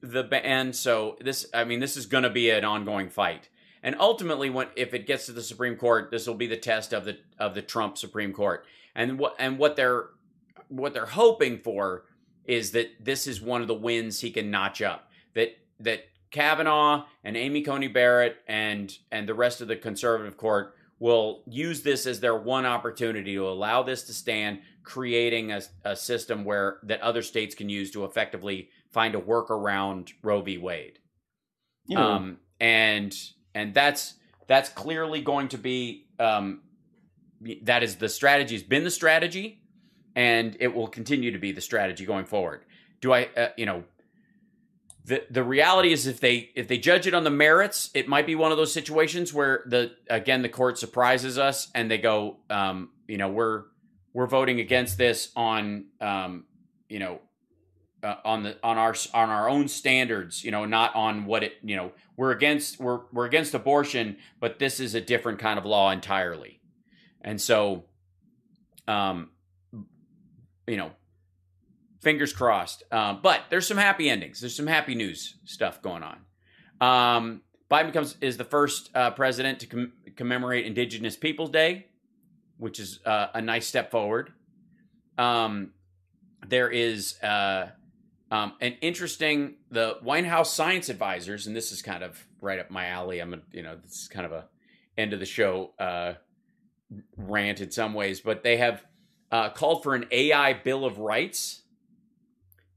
the 0.00 0.22
ban. 0.22 0.72
So 0.72 1.16
this 1.20 1.46
I 1.52 1.64
mean 1.64 1.80
this 1.80 1.96
is 1.96 2.06
going 2.06 2.24
to 2.24 2.30
be 2.30 2.50
an 2.50 2.64
ongoing 2.64 3.10
fight. 3.10 3.48
And 3.82 3.96
ultimately 3.98 4.50
when 4.50 4.68
if 4.76 4.94
it 4.94 5.06
gets 5.06 5.26
to 5.26 5.32
the 5.32 5.42
Supreme 5.42 5.76
Court 5.76 6.10
this 6.10 6.26
will 6.26 6.34
be 6.34 6.46
the 6.46 6.56
test 6.56 6.92
of 6.92 7.04
the 7.04 7.18
of 7.38 7.54
the 7.54 7.62
Trump 7.62 7.98
Supreme 7.98 8.32
Court. 8.32 8.64
And 8.94 9.18
what 9.18 9.34
and 9.38 9.58
what 9.58 9.76
they're 9.76 10.06
what 10.68 10.94
they're 10.94 11.06
hoping 11.06 11.58
for 11.58 12.04
is 12.44 12.70
that 12.72 13.04
this 13.04 13.26
is 13.26 13.40
one 13.40 13.60
of 13.60 13.68
the 13.68 13.74
wins 13.74 14.20
he 14.20 14.30
can 14.30 14.50
notch 14.50 14.80
up. 14.80 15.10
That 15.34 15.56
that 15.80 16.04
Kavanaugh 16.30 17.06
and 17.24 17.36
Amy 17.36 17.62
Coney 17.62 17.88
Barrett 17.88 18.36
and 18.46 18.96
and 19.10 19.28
the 19.28 19.34
rest 19.34 19.60
of 19.60 19.68
the 19.68 19.76
conservative 19.76 20.36
court 20.36 20.74
will 21.00 21.42
use 21.46 21.82
this 21.82 22.06
as 22.06 22.20
their 22.20 22.36
one 22.36 22.66
opportunity 22.66 23.34
to 23.34 23.48
allow 23.48 23.82
this 23.82 24.02
to 24.04 24.12
stand, 24.12 24.60
creating 24.82 25.52
a, 25.52 25.62
a 25.84 25.96
system 25.96 26.44
where 26.44 26.78
that 26.84 27.00
other 27.00 27.22
states 27.22 27.54
can 27.54 27.68
use 27.68 27.90
to 27.92 28.04
effectively 28.04 28.68
find 28.90 29.14
a 29.14 29.20
workaround 29.20 30.10
Roe 30.22 30.40
v. 30.42 30.58
Wade. 30.58 30.98
Um, 31.98 32.38
and 32.60 33.16
and 33.54 33.74
that's 33.74 34.14
that's 34.46 34.68
clearly 34.68 35.20
going 35.22 35.48
to 35.48 35.58
be 35.58 36.06
um, 36.18 36.62
that 37.62 37.82
is 37.82 37.96
the 37.96 38.08
strategy 38.08 38.54
has 38.54 38.62
been 38.62 38.84
the 38.84 38.90
strategy, 38.90 39.62
and 40.14 40.56
it 40.60 40.74
will 40.74 40.88
continue 40.88 41.30
to 41.32 41.38
be 41.38 41.52
the 41.52 41.60
strategy 41.60 42.04
going 42.04 42.26
forward. 42.26 42.64
Do 43.00 43.12
I, 43.12 43.28
uh, 43.36 43.48
you 43.56 43.66
know, 43.66 43.84
the 45.04 45.24
the 45.30 45.42
reality 45.42 45.92
is 45.92 46.06
if 46.06 46.20
they 46.20 46.50
if 46.54 46.68
they 46.68 46.78
judge 46.78 47.06
it 47.06 47.14
on 47.14 47.24
the 47.24 47.30
merits, 47.30 47.90
it 47.94 48.08
might 48.08 48.26
be 48.26 48.34
one 48.34 48.52
of 48.52 48.58
those 48.58 48.72
situations 48.72 49.32
where 49.32 49.64
the 49.66 49.92
again 50.08 50.42
the 50.42 50.48
court 50.48 50.78
surprises 50.78 51.38
us 51.38 51.68
and 51.74 51.90
they 51.90 51.98
go, 51.98 52.36
um, 52.50 52.90
you 53.08 53.16
know, 53.16 53.28
we're 53.28 53.64
we're 54.12 54.26
voting 54.26 54.60
against 54.60 54.98
this 54.98 55.30
on 55.36 55.86
um, 56.00 56.44
you 56.88 56.98
know 56.98 57.20
uh, 58.02 58.16
on 58.24 58.42
the 58.42 58.56
on 58.62 58.78
our 58.78 58.94
on 59.14 59.28
our 59.30 59.48
own 59.48 59.68
standards, 59.68 60.44
you 60.44 60.50
know, 60.50 60.64
not 60.64 60.94
on 60.94 61.26
what 61.26 61.42
it 61.42 61.54
you 61.62 61.76
know 61.76 61.92
we're 62.16 62.32
against 62.32 62.80
we're 62.80 63.00
we're 63.12 63.26
against 63.26 63.54
abortion, 63.54 64.16
but 64.40 64.58
this 64.58 64.80
is 64.80 64.94
a 64.94 65.00
different 65.00 65.38
kind 65.38 65.58
of 65.58 65.64
law 65.64 65.90
entirely, 65.90 66.60
and 67.20 67.40
so, 67.40 67.84
um, 68.88 69.30
you 70.66 70.76
know, 70.76 70.92
fingers 72.00 72.32
crossed. 72.32 72.82
Uh, 72.90 73.14
but 73.14 73.42
there's 73.50 73.66
some 73.66 73.76
happy 73.76 74.08
endings. 74.08 74.40
There's 74.40 74.56
some 74.56 74.66
happy 74.66 74.94
news 74.94 75.36
stuff 75.44 75.82
going 75.82 76.02
on. 76.02 76.20
Um, 76.80 77.42
Biden 77.70 77.86
becomes 77.86 78.16
is 78.20 78.36
the 78.36 78.44
first 78.44 78.90
uh, 78.94 79.10
president 79.10 79.60
to 79.60 79.66
com- 79.66 79.92
commemorate 80.16 80.66
Indigenous 80.66 81.16
Peoples 81.16 81.50
Day, 81.50 81.86
which 82.60 82.78
is 82.78 83.00
uh, 83.04 83.28
a 83.34 83.40
nice 83.40 83.66
step 83.66 83.90
forward. 83.90 84.32
Um, 85.18 85.72
there 86.46 86.70
is 86.70 87.20
uh, 87.22 87.70
um, 88.30 88.52
an 88.60 88.76
interesting 88.80 89.56
the 89.70 89.96
White 90.02 90.26
House 90.26 90.54
science 90.54 90.88
advisors, 90.88 91.46
and 91.46 91.56
this 91.56 91.72
is 91.72 91.82
kind 91.82 92.04
of 92.04 92.24
right 92.40 92.58
up 92.58 92.70
my 92.70 92.86
alley. 92.86 93.20
I'm 93.20 93.34
a, 93.34 93.38
you 93.50 93.62
know 93.62 93.76
this 93.82 94.02
is 94.02 94.08
kind 94.08 94.26
of 94.26 94.32
a 94.32 94.46
end 94.96 95.12
of 95.12 95.20
the 95.20 95.26
show 95.26 95.72
uh, 95.78 96.14
rant 97.16 97.60
in 97.60 97.70
some 97.70 97.94
ways, 97.94 98.20
but 98.20 98.42
they 98.42 98.58
have 98.58 98.84
uh, 99.32 99.48
called 99.50 99.82
for 99.82 99.94
an 99.94 100.06
AI 100.10 100.52
Bill 100.52 100.84
of 100.84 100.98
Rights 100.98 101.62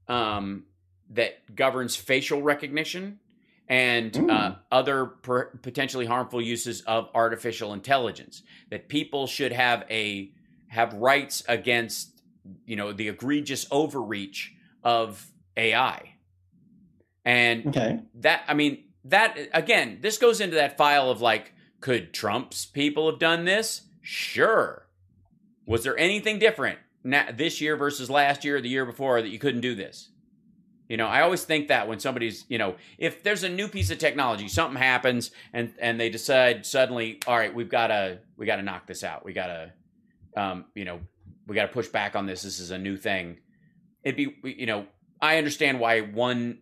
um, 0.08 0.64
that 1.10 1.54
governs 1.54 1.94
facial 1.94 2.42
recognition 2.42 3.20
and 3.68 4.16
uh, 4.16 4.20
Mm. 4.20 4.58
other 4.70 5.06
per- 5.06 5.56
potentially 5.62 6.06
harmful 6.06 6.40
uses 6.40 6.82
of 6.82 7.08
artificial 7.14 7.72
intelligence. 7.72 8.42
That 8.70 8.88
people 8.88 9.26
should 9.26 9.52
have 9.52 9.84
a 9.90 10.30
have 10.68 10.92
rights 10.94 11.42
against 11.48 12.20
you 12.66 12.76
know 12.76 12.92
the 12.92 13.08
egregious 13.08 13.66
overreach 13.70 14.52
of 14.82 15.26
AI. 15.56 16.14
And 17.24 17.66
okay. 17.68 18.00
that 18.16 18.42
I 18.48 18.54
mean 18.54 18.84
that 19.04 19.38
again, 19.52 19.98
this 20.00 20.18
goes 20.18 20.40
into 20.40 20.56
that 20.56 20.76
file 20.76 21.10
of 21.10 21.20
like, 21.20 21.52
could 21.80 22.12
Trump's 22.12 22.66
people 22.66 23.10
have 23.10 23.18
done 23.18 23.44
this? 23.44 23.82
Sure. 24.02 24.86
Was 25.66 25.82
there 25.84 25.96
anything 25.96 26.38
different 26.38 26.78
this 27.34 27.60
year 27.60 27.76
versus 27.76 28.10
last 28.10 28.44
year 28.44 28.56
or 28.56 28.60
the 28.60 28.68
year 28.68 28.84
before 28.84 29.22
that 29.22 29.28
you 29.30 29.38
couldn't 29.38 29.62
do 29.62 29.74
this? 29.74 30.10
You 30.88 30.98
know, 30.98 31.06
I 31.06 31.22
always 31.22 31.44
think 31.44 31.68
that 31.68 31.88
when 31.88 31.98
somebody's, 31.98 32.44
you 32.48 32.58
know, 32.58 32.76
if 32.98 33.22
there's 33.22 33.42
a 33.42 33.48
new 33.48 33.68
piece 33.68 33.90
of 33.90 33.98
technology, 33.98 34.48
something 34.48 34.80
happens 34.80 35.30
and 35.52 35.72
and 35.78 35.98
they 35.98 36.10
decide 36.10 36.66
suddenly, 36.66 37.20
all 37.26 37.36
right, 37.36 37.54
we've 37.54 37.70
got 37.70 37.86
to 37.86 38.18
we 38.36 38.44
got 38.44 38.56
to 38.56 38.62
knock 38.62 38.86
this 38.86 39.02
out. 39.02 39.24
We 39.24 39.32
got 39.32 39.46
to 39.46 39.72
um, 40.36 40.66
you 40.74 40.84
know, 40.84 41.00
we 41.46 41.54
got 41.54 41.62
to 41.66 41.72
push 41.72 41.88
back 41.88 42.16
on 42.16 42.26
this. 42.26 42.42
This 42.42 42.58
is 42.58 42.70
a 42.70 42.78
new 42.78 42.96
thing. 42.96 43.38
It'd 44.02 44.16
be, 44.16 44.36
you 44.42 44.66
know, 44.66 44.86
I 45.20 45.38
understand 45.38 45.80
why 45.80 46.00
one 46.00 46.58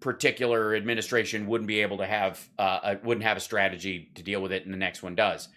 particular 0.00 0.74
administration 0.74 1.46
wouldn't 1.46 1.68
be 1.68 1.80
able 1.80 1.98
to 1.98 2.06
have, 2.06 2.46
uh, 2.58 2.80
a, 2.82 3.06
wouldn't 3.06 3.24
have 3.24 3.36
a 3.36 3.40
strategy 3.40 4.10
to 4.14 4.22
deal 4.22 4.42
with 4.42 4.52
it, 4.52 4.64
and 4.64 4.74
the 4.74 4.78
next 4.78 5.02
one 5.02 5.14
does. 5.14 5.48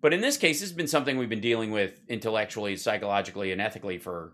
But 0.00 0.12
in 0.12 0.20
this 0.20 0.36
case, 0.36 0.60
it's 0.60 0.72
been 0.72 0.86
something 0.88 1.16
we've 1.16 1.30
been 1.30 1.40
dealing 1.40 1.70
with 1.70 1.98
intellectually, 2.08 2.76
psychologically, 2.76 3.52
and 3.52 3.60
ethically 3.60 3.96
for 3.96 4.32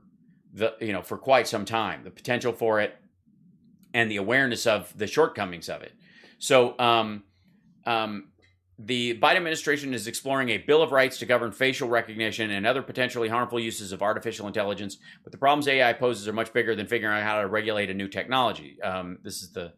the, 0.53 0.75
you 0.81 0.93
know, 0.93 1.03
for 1.03 1.19
quite 1.19 1.49
some 1.49 1.65
time. 1.65 2.05
The 2.05 2.11
potential 2.11 2.53
for 2.53 2.81
it, 2.81 2.97
and 3.93 4.11
the 4.11 4.17
awareness 4.17 4.67
of 4.67 4.97
the 4.97 5.07
shortcomings 5.07 5.69
of 5.69 5.83
it. 5.83 5.93
So, 6.39 6.79
um, 6.79 7.25
um, 7.87 8.29
the 8.83 9.19
Biden 9.21 9.37
administration 9.37 9.93
is 9.93 10.07
exploring 10.07 10.49
a 10.49 10.57
Bill 10.57 10.83
of 10.83 10.91
Rights 10.91 11.19
to 11.19 11.27
govern 11.27 11.53
facial 11.53 11.89
recognition 11.89 12.51
and 12.51 12.67
other 12.67 12.81
potentially 12.81 13.29
harmful 13.29 13.61
uses 13.61 13.93
of 13.93 14.01
artificial 14.01 14.47
intelligence. 14.47 14.97
But 15.23 15.33
the 15.33 15.39
problems 15.39 15.69
AI 15.69 15.93
poses 15.93 16.27
are 16.27 16.33
much 16.33 16.55
bigger 16.55 16.75
than 16.75 16.87
figuring 16.87 17.19
out 17.19 17.23
how 17.23 17.43
to 17.43 17.47
regulate 17.47 17.91
a 17.91 17.95
new 17.95 18.09
technology. 18.09 18.81
Um, 18.81 19.19
this 19.23 19.43
is 19.43 19.53
the 19.53 19.75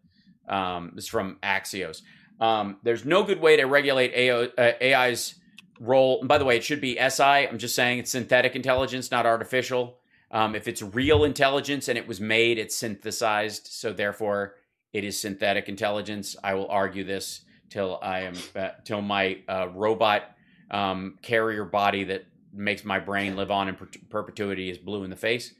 um, 0.48 0.92
this 0.94 1.04
is 1.04 1.10
from 1.10 1.38
Axios. 1.42 2.02
Um, 2.40 2.78
there's 2.82 3.04
no 3.04 3.22
good 3.24 3.40
way 3.40 3.56
to 3.56 3.64
regulate 3.64 4.14
AO, 4.14 4.48
uh, 4.56 4.72
AI's 4.80 5.34
role. 5.80 6.20
And 6.20 6.28
by 6.28 6.38
the 6.38 6.44
way, 6.44 6.56
it 6.56 6.64
should 6.64 6.80
be 6.80 6.96
SI. 6.96 7.22
I'm 7.22 7.58
just 7.58 7.74
saying 7.74 8.00
it's 8.00 8.10
synthetic 8.10 8.54
intelligence, 8.54 9.10
not 9.10 9.26
artificial. 9.26 9.98
Um, 10.32 10.54
if 10.54 10.66
it's 10.66 10.82
real 10.82 11.24
intelligence 11.24 11.88
and 11.88 11.98
it 11.98 12.08
was 12.08 12.20
made, 12.20 12.58
it's 12.58 12.74
synthesized. 12.74 13.66
So 13.66 13.92
therefore, 13.92 14.54
it 14.92 15.04
is 15.04 15.20
synthetic 15.20 15.68
intelligence. 15.68 16.36
I 16.42 16.54
will 16.54 16.68
argue 16.68 17.04
this 17.04 17.42
till 17.68 17.98
I 18.02 18.20
am 18.20 18.34
uh, 18.56 18.70
till 18.84 19.02
my 19.02 19.38
uh, 19.48 19.68
robot 19.74 20.22
um, 20.70 21.18
carrier 21.22 21.64
body 21.64 22.04
that 22.04 22.24
makes 22.52 22.84
my 22.84 22.98
brain 22.98 23.36
live 23.36 23.50
on 23.50 23.68
in 23.68 23.74
per- 23.74 23.88
perpetuity 24.10 24.70
is 24.70 24.78
blue 24.78 25.04
in 25.04 25.10
the 25.10 25.16
face, 25.16 25.54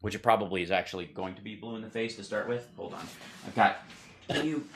which 0.00 0.14
it 0.14 0.22
probably 0.22 0.62
is 0.62 0.70
actually 0.70 1.06
going 1.06 1.34
to 1.34 1.42
be 1.42 1.54
blue 1.54 1.76
in 1.76 1.82
the 1.82 1.90
face 1.90 2.16
to 2.16 2.24
start 2.24 2.48
with. 2.48 2.68
Hold 2.76 2.94
on, 2.94 3.06
I've 3.46 3.54
got. 3.54 3.78
Can 4.28 4.46
you 4.46 4.68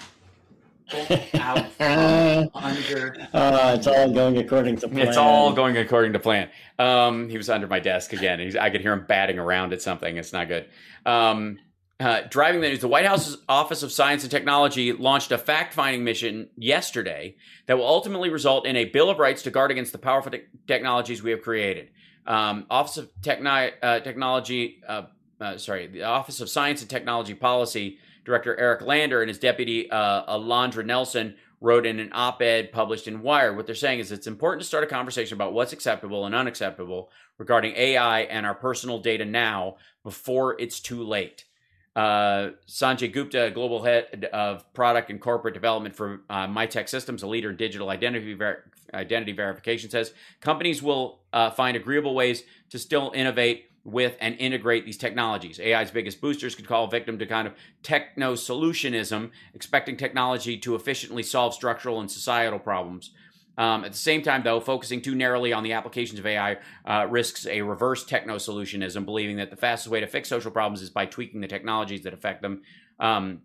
out 1.34 1.72
from 1.72 2.50
under? 2.54 3.28
Uh, 3.32 3.76
it's 3.76 3.86
all 3.86 4.12
going 4.12 4.38
according 4.38 4.76
to 4.76 4.88
plan. 4.88 5.08
It's 5.08 5.16
all 5.16 5.52
going 5.52 5.76
according 5.76 6.12
to 6.14 6.18
plan. 6.18 6.50
Um, 6.78 7.28
he 7.28 7.36
was 7.36 7.48
under 7.48 7.66
my 7.66 7.80
desk 7.80 8.12
again. 8.12 8.40
He's, 8.40 8.56
I 8.56 8.70
could 8.70 8.80
hear 8.80 8.92
him 8.92 9.04
batting 9.06 9.38
around 9.38 9.72
at 9.72 9.82
something. 9.82 10.16
It's 10.16 10.32
not 10.32 10.48
good. 10.48 10.68
Um, 11.06 11.58
uh, 12.00 12.22
driving 12.28 12.60
the 12.60 12.68
news, 12.68 12.80
the 12.80 12.88
White 12.88 13.06
House's 13.06 13.36
Office 13.48 13.82
of 13.82 13.92
Science 13.92 14.24
and 14.24 14.30
Technology 14.30 14.92
launched 14.92 15.30
a 15.30 15.38
fact 15.38 15.72
finding 15.72 16.02
mission 16.02 16.48
yesterday 16.56 17.36
that 17.66 17.78
will 17.78 17.86
ultimately 17.86 18.28
result 18.28 18.66
in 18.66 18.74
a 18.74 18.86
Bill 18.86 19.08
of 19.08 19.18
Rights 19.18 19.42
to 19.42 19.50
guard 19.50 19.70
against 19.70 19.92
the 19.92 19.98
powerful 19.98 20.32
te- 20.32 20.42
technologies 20.66 21.22
we 21.22 21.30
have 21.30 21.42
created. 21.42 21.90
Um, 22.26 22.66
Office 22.70 22.96
of 22.96 23.10
Techni- 23.20 23.72
uh, 23.80 24.00
Technology, 24.00 24.82
uh, 24.88 25.02
uh 25.40 25.58
sorry, 25.58 25.86
the 25.86 26.02
Office 26.02 26.40
of 26.40 26.48
Science 26.48 26.80
and 26.80 26.90
Technology 26.90 27.34
Policy 27.34 27.98
Director 28.24 28.58
Eric 28.58 28.82
Lander 28.82 29.20
and 29.20 29.28
his 29.28 29.38
deputy 29.38 29.90
uh, 29.90 30.24
Alondra 30.32 30.84
Nelson 30.84 31.36
wrote 31.60 31.86
in 31.86 32.00
an 32.00 32.10
op 32.12 32.42
ed 32.42 32.72
published 32.72 33.06
in 33.06 33.22
Wired. 33.22 33.56
What 33.56 33.66
they're 33.66 33.74
saying 33.74 34.00
is 34.00 34.10
it's 34.10 34.26
important 34.26 34.62
to 34.62 34.66
start 34.66 34.84
a 34.84 34.88
conversation 34.88 35.34
about 35.34 35.52
what's 35.52 35.72
acceptable 35.72 36.26
and 36.26 36.34
unacceptable 36.34 37.10
regarding 37.38 37.74
AI 37.76 38.22
and 38.22 38.44
our 38.44 38.54
personal 38.54 38.98
data 38.98 39.24
now 39.24 39.76
before 40.02 40.60
it's 40.60 40.80
too 40.80 41.02
late. 41.02 41.44
Uh, 41.94 42.50
Sanjay 42.66 43.12
Gupta, 43.12 43.50
global 43.54 43.82
head 43.82 44.28
of 44.32 44.70
product 44.72 45.10
and 45.10 45.20
corporate 45.20 45.54
development 45.54 45.94
for 45.94 46.22
uh, 46.30 46.46
Mitek 46.46 46.88
Systems, 46.88 47.22
a 47.22 47.26
leader 47.26 47.50
in 47.50 47.56
digital 47.56 47.90
identity 47.90 48.34
ver- 48.34 48.64
identity 48.94 49.32
verification, 49.32 49.90
says 49.90 50.14
companies 50.40 50.82
will 50.82 51.20
uh, 51.32 51.50
find 51.50 51.76
agreeable 51.76 52.14
ways 52.14 52.44
to 52.70 52.78
still 52.78 53.12
innovate 53.14 53.70
with 53.84 54.16
and 54.20 54.36
integrate 54.38 54.84
these 54.84 54.96
technologies. 54.96 55.58
AI's 55.58 55.90
biggest 55.90 56.20
boosters 56.20 56.54
could 56.54 56.68
call 56.68 56.86
victim 56.86 57.18
to 57.18 57.26
kind 57.26 57.48
of 57.48 57.54
techno 57.82 58.34
solutionism, 58.34 59.30
expecting 59.54 59.96
technology 59.96 60.56
to 60.58 60.74
efficiently 60.74 61.22
solve 61.22 61.54
structural 61.54 62.00
and 62.00 62.10
societal 62.10 62.58
problems. 62.58 63.10
Um, 63.58 63.84
at 63.84 63.92
the 63.92 63.98
same 63.98 64.22
time, 64.22 64.42
though, 64.44 64.60
focusing 64.60 65.02
too 65.02 65.14
narrowly 65.14 65.52
on 65.52 65.62
the 65.62 65.72
applications 65.72 66.18
of 66.18 66.26
AI 66.26 66.56
uh, 66.86 67.06
risks 67.10 67.46
a 67.46 67.60
reverse 67.60 68.04
techno 68.04 68.36
solutionism, 68.36 69.04
believing 69.04 69.36
that 69.36 69.50
the 69.50 69.56
fastest 69.56 69.90
way 69.90 70.00
to 70.00 70.06
fix 70.06 70.28
social 70.28 70.50
problems 70.50 70.80
is 70.80 70.90
by 70.90 71.04
tweaking 71.04 71.40
the 71.40 71.48
technologies 71.48 72.02
that 72.02 72.14
affect 72.14 72.40
them. 72.40 72.62
Um, 72.98 73.42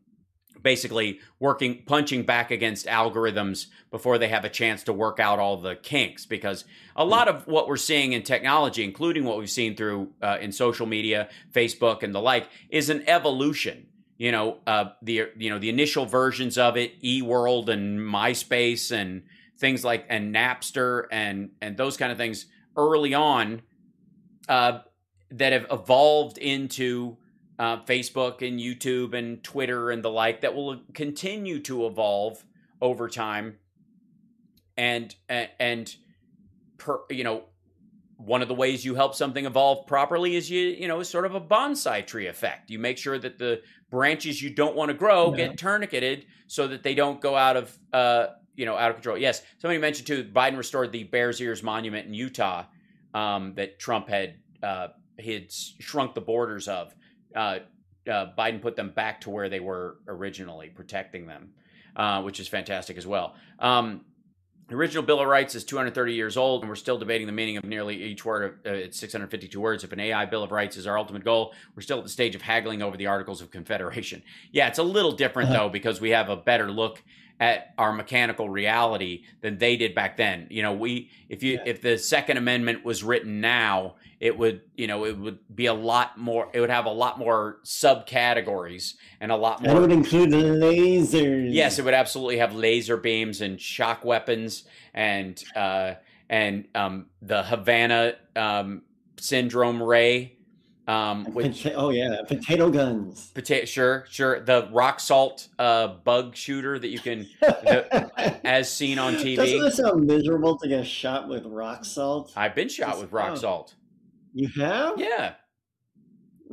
basically, 0.62 1.20
working, 1.40 1.84
punching 1.86 2.24
back 2.24 2.52
against 2.52 2.86
algorithms 2.86 3.68
before 3.92 4.18
they 4.18 4.28
have 4.28 4.46
a 4.46 4.50
chance 4.50 4.84
to 4.84 4.94
work 4.94 5.20
out 5.20 5.40
all 5.40 5.58
the 5.58 5.76
kinks. 5.76 6.26
Because 6.26 6.66
a 6.96 7.06
lot 7.06 7.28
of 7.28 7.48
what 7.48 7.68
we're 7.68 7.78
seeing 7.78 8.14
in 8.14 8.24
technology, 8.24 8.84
including 8.84 9.24
what 9.24 9.38
we've 9.38 9.50
seen 9.50 9.76
through 9.76 10.10
uh, 10.22 10.38
in 10.42 10.52
social 10.52 10.86
media, 10.86 11.30
Facebook, 11.52 12.04
and 12.04 12.14
the 12.14 12.22
like, 12.22 12.50
is 12.70 12.90
an 12.90 13.08
evolution 13.08 13.88
you 14.18 14.32
know 14.32 14.58
uh, 14.66 14.86
the 15.04 15.30
you 15.38 15.50
know 15.50 15.60
the 15.60 15.70
initial 15.70 16.06
versions 16.06 16.58
of 16.58 16.76
it 16.76 17.00
eWorld 17.04 17.70
and 17.70 18.00
MySpace 18.00 18.92
and 18.92 19.24
things 19.60 19.84
like 19.84 20.06
and 20.10 20.34
Napster 20.34 21.06
and 21.12 21.52
and 21.62 21.78
those 21.78 21.98
kind 21.98 22.12
of 22.12 22.18
things 22.18 22.48
early 22.76 23.14
on 23.14 23.62
uh, 24.48 24.80
that 25.32 25.54
have 25.54 25.66
evolved 25.72 26.38
into 26.38 27.18
uh, 27.60 27.84
Facebook 27.84 28.48
and 28.48 28.60
YouTube 28.60 29.14
and 29.14 29.44
Twitter 29.44 29.92
and 29.92 30.04
the 30.04 30.10
like 30.10 30.42
that 30.42 30.56
will 30.56 30.82
continue 30.94 31.60
to 31.62 31.86
evolve 31.86 32.44
over 32.82 33.10
time. 33.10 33.58
And 34.76 35.16
and, 35.28 35.96
per, 36.78 37.00
you 37.10 37.24
know 37.24 37.44
one 38.18 38.42
of 38.42 38.48
the 38.48 38.54
ways 38.54 38.84
you 38.84 38.96
help 38.96 39.14
something 39.14 39.46
evolve 39.46 39.86
properly 39.86 40.36
is 40.36 40.50
you 40.50 40.68
you 40.68 40.88
know 40.88 41.02
sort 41.04 41.26
of 41.26 41.36
a 41.36 41.42
bonsai 41.42 42.06
tree 42.06 42.28
effect. 42.28 42.70
You 42.70 42.80
make 42.80 42.98
sure 42.98 43.18
that 43.18 43.38
the 43.38 43.62
branches 43.90 44.42
you 44.42 44.50
don't 44.50 44.76
want 44.76 44.90
to 44.90 44.94
grow 44.94 45.32
yeah. 45.32 45.48
get 45.48 45.58
tourniqueted 45.58 46.26
so 46.48 46.68
that 46.68 46.84
they 46.84 46.94
don't 46.94 47.22
go 47.22 47.36
out 47.36 47.58
of 47.58 47.78
uh, 47.94 48.28
you 48.56 48.66
know 48.66 48.76
out 48.76 48.90
of 48.90 48.98
control. 48.98 49.18
Yes, 49.18 49.42
somebody 49.60 49.80
mentioned 49.80 50.08
too. 50.08 50.24
Biden 50.24 50.58
restored 50.58 50.92
the 50.92 51.04
Bears 51.04 51.40
Ears 51.40 51.64
Monument 51.64 52.08
in 52.08 52.14
Utah 52.14 52.66
um, 53.14 53.54
that 53.56 53.80
Trump 53.80 54.10
had 54.10 54.36
uh, 54.62 54.90
had 55.20 55.52
shrunk 55.52 56.14
the 56.14 56.22
borders 56.22 56.68
of. 56.68 56.94
Uh, 57.38 57.60
uh, 58.10 58.32
Biden 58.38 58.62
put 58.62 58.76
them 58.76 58.90
back 58.90 59.22
to 59.22 59.30
where 59.30 59.50
they 59.50 59.60
were 59.60 59.98
originally, 60.08 60.70
protecting 60.70 61.28
them, 61.28 61.50
uh, 61.96 62.22
which 62.22 62.40
is 62.40 62.48
fantastic 62.48 62.98
as 62.98 63.06
well. 63.06 63.36
Um, 63.60 64.06
the 64.68 64.76
original 64.76 65.04
Bill 65.04 65.22
of 65.22 65.28
Rights 65.28 65.56
is 65.56 65.64
230 65.64 66.14
years 66.14 66.36
old, 66.36 66.62
and 66.62 66.70
we're 66.70 66.76
still 66.76 66.98
debating 66.98 67.26
the 67.26 67.34
meaning 67.34 67.56
of 67.56 67.64
nearly 67.64 68.04
each 68.04 68.26
word. 68.26 68.60
Of, 68.66 68.72
uh, 68.72 68.76
it's 68.76 69.00
652 69.00 69.60
words. 69.60 69.84
If 69.84 69.94
an 69.94 70.00
AI 70.00 70.26
Bill 70.26 70.44
of 70.44 70.52
Rights 70.52 70.76
is 70.76 70.86
our 70.86 70.98
ultimate 70.98 71.24
goal, 71.24 71.54
we're 71.76 71.82
still 71.82 72.00
at 72.00 72.04
the 72.04 72.10
stage 72.10 72.36
of 72.36 72.42
haggling 72.42 72.82
over 72.82 72.98
the 72.98 73.08
Articles 73.08 73.42
of 73.42 73.50
Confederation. 73.50 74.24
Yeah, 74.52 74.68
it's 74.68 74.80
a 74.80 74.84
little 74.84 75.14
different 75.14 75.50
uh-huh. 75.50 75.64
though 75.64 75.70
because 75.70 76.02
we 76.02 76.10
have 76.10 76.30
a 76.30 76.36
better 76.36 76.70
look 76.70 77.02
at 77.40 77.74
our 77.78 77.94
mechanical 77.94 78.50
reality 78.50 79.24
than 79.42 79.58
they 79.58 79.78
did 79.78 79.94
back 79.94 80.18
then. 80.18 80.48
You 80.50 80.64
know, 80.64 80.74
we 80.74 81.10
if 81.30 81.44
you 81.44 81.54
yeah. 81.54 81.64
if 81.66 81.82
the 81.82 81.98
Second 81.98 82.38
Amendment 82.38 82.84
was 82.84 83.04
written 83.04 83.42
now, 83.42 83.96
it 84.20 84.38
would 84.38 84.62
you 84.76 84.88
know 84.88 85.06
it 85.06 85.18
would 85.18 85.40
be 85.54 85.68
a 85.68 85.74
lot 85.74 86.18
more. 86.18 86.50
It 86.54 86.60
would 86.60 86.70
have 86.70 86.86
a 86.86 86.92
lot 86.92 87.20
more 87.20 87.60
subcategories 87.64 88.96
and 89.20 89.32
a 89.32 89.36
lot 89.36 89.62
more. 89.62 89.76
It 89.76 89.80
would 89.80 89.92
include 89.92 90.32
lasers. 90.32 91.54
Yes, 91.54 91.78
it 91.78 91.86
would 91.86 91.94
absolutely 91.94 92.38
have 92.38 92.56
laser 92.56 92.98
beams 92.98 93.42
and 93.42 93.62
shock 93.62 94.04
weapons 94.04 94.64
and 94.94 95.42
uh, 95.56 95.94
and 96.30 96.68
um, 96.74 97.08
the 97.22 97.44
Havana 97.44 98.16
um, 98.36 98.82
syndrome 99.18 99.82
ray 99.82 100.37
um, 100.88 101.26
which, 101.34 101.64
Pota- 101.64 101.74
oh 101.76 101.90
yeah, 101.90 102.22
potato 102.26 102.70
guns. 102.70 103.32
Potato, 103.34 103.66
sure, 103.66 104.06
sure. 104.10 104.40
The 104.40 104.70
rock 104.72 105.02
salt 105.02 105.50
uh, 105.60 105.88
bug 105.88 106.36
shooter 106.36 106.80
that 106.80 106.88
you 106.88 107.00
can, 107.00 107.28
the, 107.42 108.40
as 108.46 108.72
seen 108.72 108.98
on 108.98 109.16
TV. 109.16 109.36
Doesn't 109.36 109.66
it 109.66 109.74
sound 109.74 110.08
miserable 110.08 110.58
to 110.60 110.68
get 110.68 110.88
shot 110.88 111.28
with 111.28 111.46
rock 111.46 111.84
salt? 111.84 112.32
I've 112.38 112.56
been 112.56 112.70
shot 112.70 112.92
Just, 112.92 113.02
with 113.02 113.12
rock 113.12 113.32
oh. 113.34 113.36
salt. 113.36 113.76
You 114.34 114.48
have? 114.62 114.98
Yeah. 114.98 115.34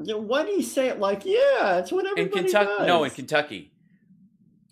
yeah. 0.03 0.15
Why 0.17 0.45
do 0.45 0.51
you 0.51 0.63
say 0.63 0.89
it 0.89 0.99
like 0.99 1.25
yeah? 1.25 1.79
It's 1.79 1.93
what 1.93 2.05
everybody 2.05 2.39
in 2.39 2.45
Kentucky. 2.45 2.73
Does. 2.79 2.87
No, 2.89 3.05
in 3.05 3.11
Kentucky. 3.11 3.73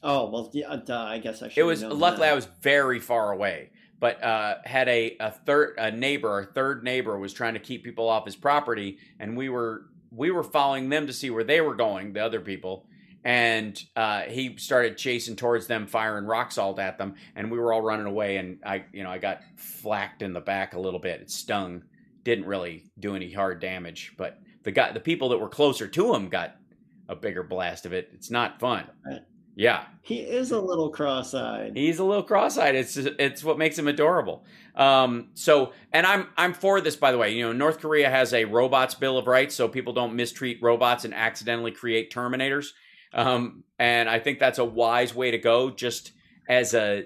Oh 0.03 0.29
well, 0.29 0.51
yeah. 0.53 0.75
Duh, 0.85 1.05
I 1.05 1.19
guess 1.19 1.41
I 1.41 1.49
should. 1.49 1.61
It 1.61 1.65
was 1.65 1.85
luckily 1.85 2.27
that. 2.27 2.33
I 2.33 2.35
was 2.35 2.49
very 2.63 2.99
far 2.99 3.31
away 3.31 3.71
but 4.03 4.21
uh, 4.21 4.57
had 4.65 4.89
a, 4.89 5.17
a 5.21 5.31
third 5.31 5.77
a 5.79 5.93
neighbor, 5.93 6.41
a 6.41 6.45
third 6.45 6.83
neighbor 6.83 7.17
was 7.17 7.33
trying 7.33 7.55
to 7.55 7.61
keep 7.61 7.85
people 7.85 8.09
off 8.09 8.25
his 8.25 8.35
property, 8.35 8.99
and 9.21 9.37
we 9.37 9.49
were 9.49 9.85
we 10.11 10.33
were 10.33 10.43
following 10.43 10.89
them 10.89 11.07
to 11.07 11.13
see 11.13 11.31
where 11.31 11.45
they 11.45 11.61
were 11.61 11.77
going, 11.77 12.13
the 12.13 12.19
other 12.19 12.41
people, 12.41 12.85
and 13.23 13.81
uh, 13.95 14.23
he 14.23 14.57
started 14.57 14.99
chasing 14.99 15.37
towards 15.37 15.69
them, 15.69 15.87
firing 15.87 16.27
rock 16.27 16.51
salt 16.51 16.81
at 16.81 16.99
them, 16.99 17.15
and 17.37 17.49
we 17.49 17.61
were 17.61 17.73
all 17.73 17.81
running 17.81 18.07
away, 18.07 18.39
and 18.39 18.59
I 18.67 18.87
you 18.93 19.05
know 19.05 19.11
I 19.11 19.19
got 19.19 19.43
flacked 19.57 20.21
in 20.21 20.33
the 20.33 20.41
back 20.41 20.75
a 20.75 20.81
little 20.81 20.99
bit, 20.99 21.21
it 21.21 21.31
stung, 21.31 21.85
didn't 22.25 22.47
really 22.47 22.91
do 22.99 23.15
any 23.15 23.33
hard 23.33 23.61
damage, 23.61 24.15
but 24.19 24.41
the 24.65 24.73
guy 24.73 24.91
the 24.91 24.99
people 24.99 25.29
that 25.29 25.39
were 25.39 25.49
closer 25.49 25.87
to 25.87 26.13
him 26.13 26.29
got 26.29 26.57
a 27.09 27.15
bigger 27.15 27.45
blast 27.45 27.87
of 27.87 27.93
it. 27.93 28.11
It's 28.15 28.33
not 28.33 28.59
fun. 28.59 28.87
Yeah, 29.55 29.85
He 30.01 30.21
is 30.21 30.51
a 30.51 30.61
little 30.61 30.89
cross-eyed. 30.91 31.73
he's 31.77 31.99
a 31.99 32.05
little 32.05 32.23
cross-eyed. 32.23 32.75
It's 32.75 32.97
it's 32.97 33.45
what 33.45 33.59
makes 33.59 33.79
him 33.79 33.87
adorable. 33.87 34.45
Um, 34.75 35.29
so, 35.35 35.73
and 35.93 36.07
I'm 36.07 36.29
I'm 36.39 36.55
for 36.55 36.81
this 36.81 36.97
by 36.97 37.13
the 37.13 37.19
way. 37.19 37.35
You 37.35 37.45
know, 37.45 37.53
North 37.53 37.79
Korea 37.79 38.09
has 38.09 38.33
a 38.33 38.47
robots 38.47 38.95
bill 38.95 39.19
of 39.19 39.27
rights, 39.27 39.55
so 39.55 39.69
people 39.69 39.93
don't 39.93 40.15
mistreat 40.17 40.59
robots 40.63 41.05
and 41.05 41.13
accidentally 41.13 41.71
create 41.73 42.11
Terminators. 42.11 42.69
Um, 43.13 43.65
and 43.79 44.09
I 44.09 44.19
think 44.21 44.39
that's 44.39 44.59
a 44.59 44.65
wise 44.65 45.15
way 45.15 45.31
to 45.33 45.39
go, 45.39 45.71
just 45.71 46.13
as 46.49 46.73
a 46.73 47.05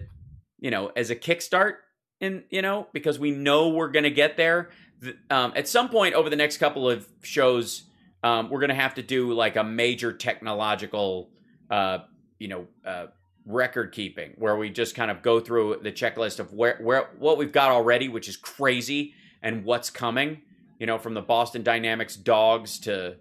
you 0.60 0.70
know 0.70 0.92
as 0.96 1.10
a 1.10 1.16
kickstart. 1.16 1.74
In 2.20 2.44
you 2.50 2.62
know 2.62 2.86
because 2.92 3.18
we 3.18 3.32
know 3.32 3.70
we're 3.70 3.90
going 3.90 4.04
to 4.04 4.10
get 4.10 4.36
there. 4.36 4.70
Th- 5.02 5.16
Um, 5.30 5.52
at 5.56 5.66
some 5.68 5.88
point 5.88 6.14
over 6.14 6.30
the 6.30 6.36
next 6.36 6.58
couple 6.58 6.88
of 6.88 7.06
shows, 7.22 7.82
um, 8.22 8.48
we're 8.50 8.60
going 8.60 8.70
to 8.70 8.74
have 8.76 8.94
to 8.94 9.02
do 9.02 9.32
like 9.34 9.56
a 9.56 9.64
major 9.64 10.12
technological, 10.12 11.30
uh, 11.70 11.98
you 12.38 12.48
know, 12.48 12.66
uh, 12.84 13.06
record 13.46 13.92
keeping 13.92 14.32
where 14.36 14.56
we 14.56 14.68
just 14.68 14.94
kind 14.94 15.10
of 15.10 15.22
go 15.22 15.38
through 15.38 15.78
the 15.82 15.92
checklist 15.92 16.40
of 16.40 16.52
where 16.52 16.78
where 16.82 17.10
what 17.18 17.38
we've 17.38 17.52
got 17.52 17.70
already, 17.70 18.08
which 18.08 18.28
is 18.28 18.36
crazy, 18.36 19.14
and 19.42 19.64
what's 19.64 19.90
coming. 19.90 20.42
You 20.78 20.86
know, 20.86 20.98
from 20.98 21.14
the 21.14 21.22
Boston 21.22 21.62
Dynamics 21.62 22.16
dogs 22.16 22.80
to, 22.80 23.16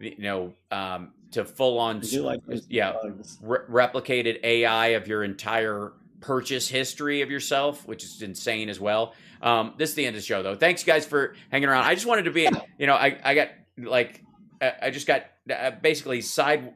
you 0.00 0.18
know, 0.18 0.54
um, 0.72 1.12
to 1.32 1.44
full 1.44 1.78
on, 1.78 2.02
like 2.18 2.40
yeah, 2.68 2.94
re- 3.40 3.58
replicated 3.70 4.40
AI 4.42 4.88
of 4.88 5.06
your 5.06 5.22
entire 5.22 5.92
purchase 6.20 6.68
history 6.68 7.22
of 7.22 7.30
yourself, 7.30 7.86
which 7.86 8.02
is 8.02 8.22
insane 8.22 8.68
as 8.68 8.80
well. 8.80 9.14
Um, 9.40 9.74
this 9.76 9.90
is 9.90 9.96
the 9.96 10.06
end 10.06 10.16
of 10.16 10.22
the 10.22 10.26
show, 10.26 10.42
though. 10.42 10.56
Thanks, 10.56 10.82
guys, 10.82 11.06
for 11.06 11.36
hanging 11.50 11.68
around. 11.68 11.84
I 11.84 11.94
just 11.94 12.06
wanted 12.06 12.24
to 12.24 12.30
be, 12.32 12.48
you 12.78 12.86
know, 12.86 12.94
I, 12.94 13.18
I 13.22 13.34
got 13.34 13.48
like, 13.78 14.24
I 14.60 14.72
I 14.82 14.90
just 14.90 15.06
got 15.06 15.26
uh, 15.48 15.70
basically 15.70 16.22
side 16.22 16.74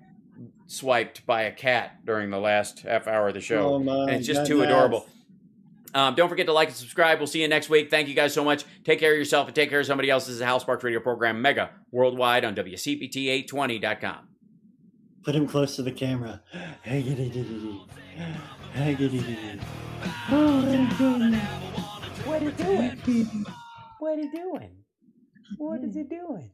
swiped 0.70 1.26
by 1.26 1.42
a 1.42 1.52
cat 1.52 2.04
during 2.06 2.30
the 2.30 2.38
last 2.38 2.80
half 2.80 3.08
hour 3.08 3.28
of 3.28 3.34
the 3.34 3.40
show. 3.40 3.74
Oh 3.74 3.78
my 3.80 4.02
and 4.02 4.10
it's 4.10 4.26
just 4.26 4.46
too 4.46 4.58
goodness. 4.58 4.72
adorable. 4.72 5.06
Um, 5.92 6.14
don't 6.14 6.28
forget 6.28 6.46
to 6.46 6.52
like 6.52 6.68
and 6.68 6.76
subscribe. 6.76 7.18
We'll 7.18 7.26
see 7.26 7.42
you 7.42 7.48
next 7.48 7.68
week. 7.68 7.90
Thank 7.90 8.06
you 8.06 8.14
guys 8.14 8.32
so 8.32 8.44
much. 8.44 8.64
Take 8.84 9.00
care 9.00 9.10
of 9.10 9.18
yourself 9.18 9.48
and 9.48 9.54
take 9.54 9.68
care 9.68 9.80
of 9.80 9.86
somebody 9.86 10.08
else. 10.08 10.26
This 10.26 10.34
is 10.34 10.38
the 10.38 10.46
Hal 10.46 10.60
Sparks 10.60 10.84
Radio 10.84 11.00
program, 11.00 11.42
Mega 11.42 11.70
Worldwide 11.90 12.44
on 12.44 12.54
WCPT820.com. 12.54 14.28
Put 15.24 15.34
him 15.34 15.48
close 15.48 15.74
to 15.76 15.82
the 15.82 15.90
camera. 15.90 16.40
Hey, 16.82 17.02
giddy, 17.02 17.28
giddy, 17.28 17.42
giddy. 17.42 17.86
Hey, 18.72 18.94
giddy, 18.94 19.18
giddy. 19.18 19.60
Oh, 20.30 20.62
my 20.62 20.94
goodness. 20.96 21.44
What 22.24 22.42
are 22.42 22.44
you 22.44 22.52
doing? 22.52 23.46
What 23.98 24.18
are 24.18 24.22
you 24.22 24.30
doing? 24.32 24.70
What 25.58 25.82
is 25.82 25.94
he 25.96 26.04
doing? 26.04 26.52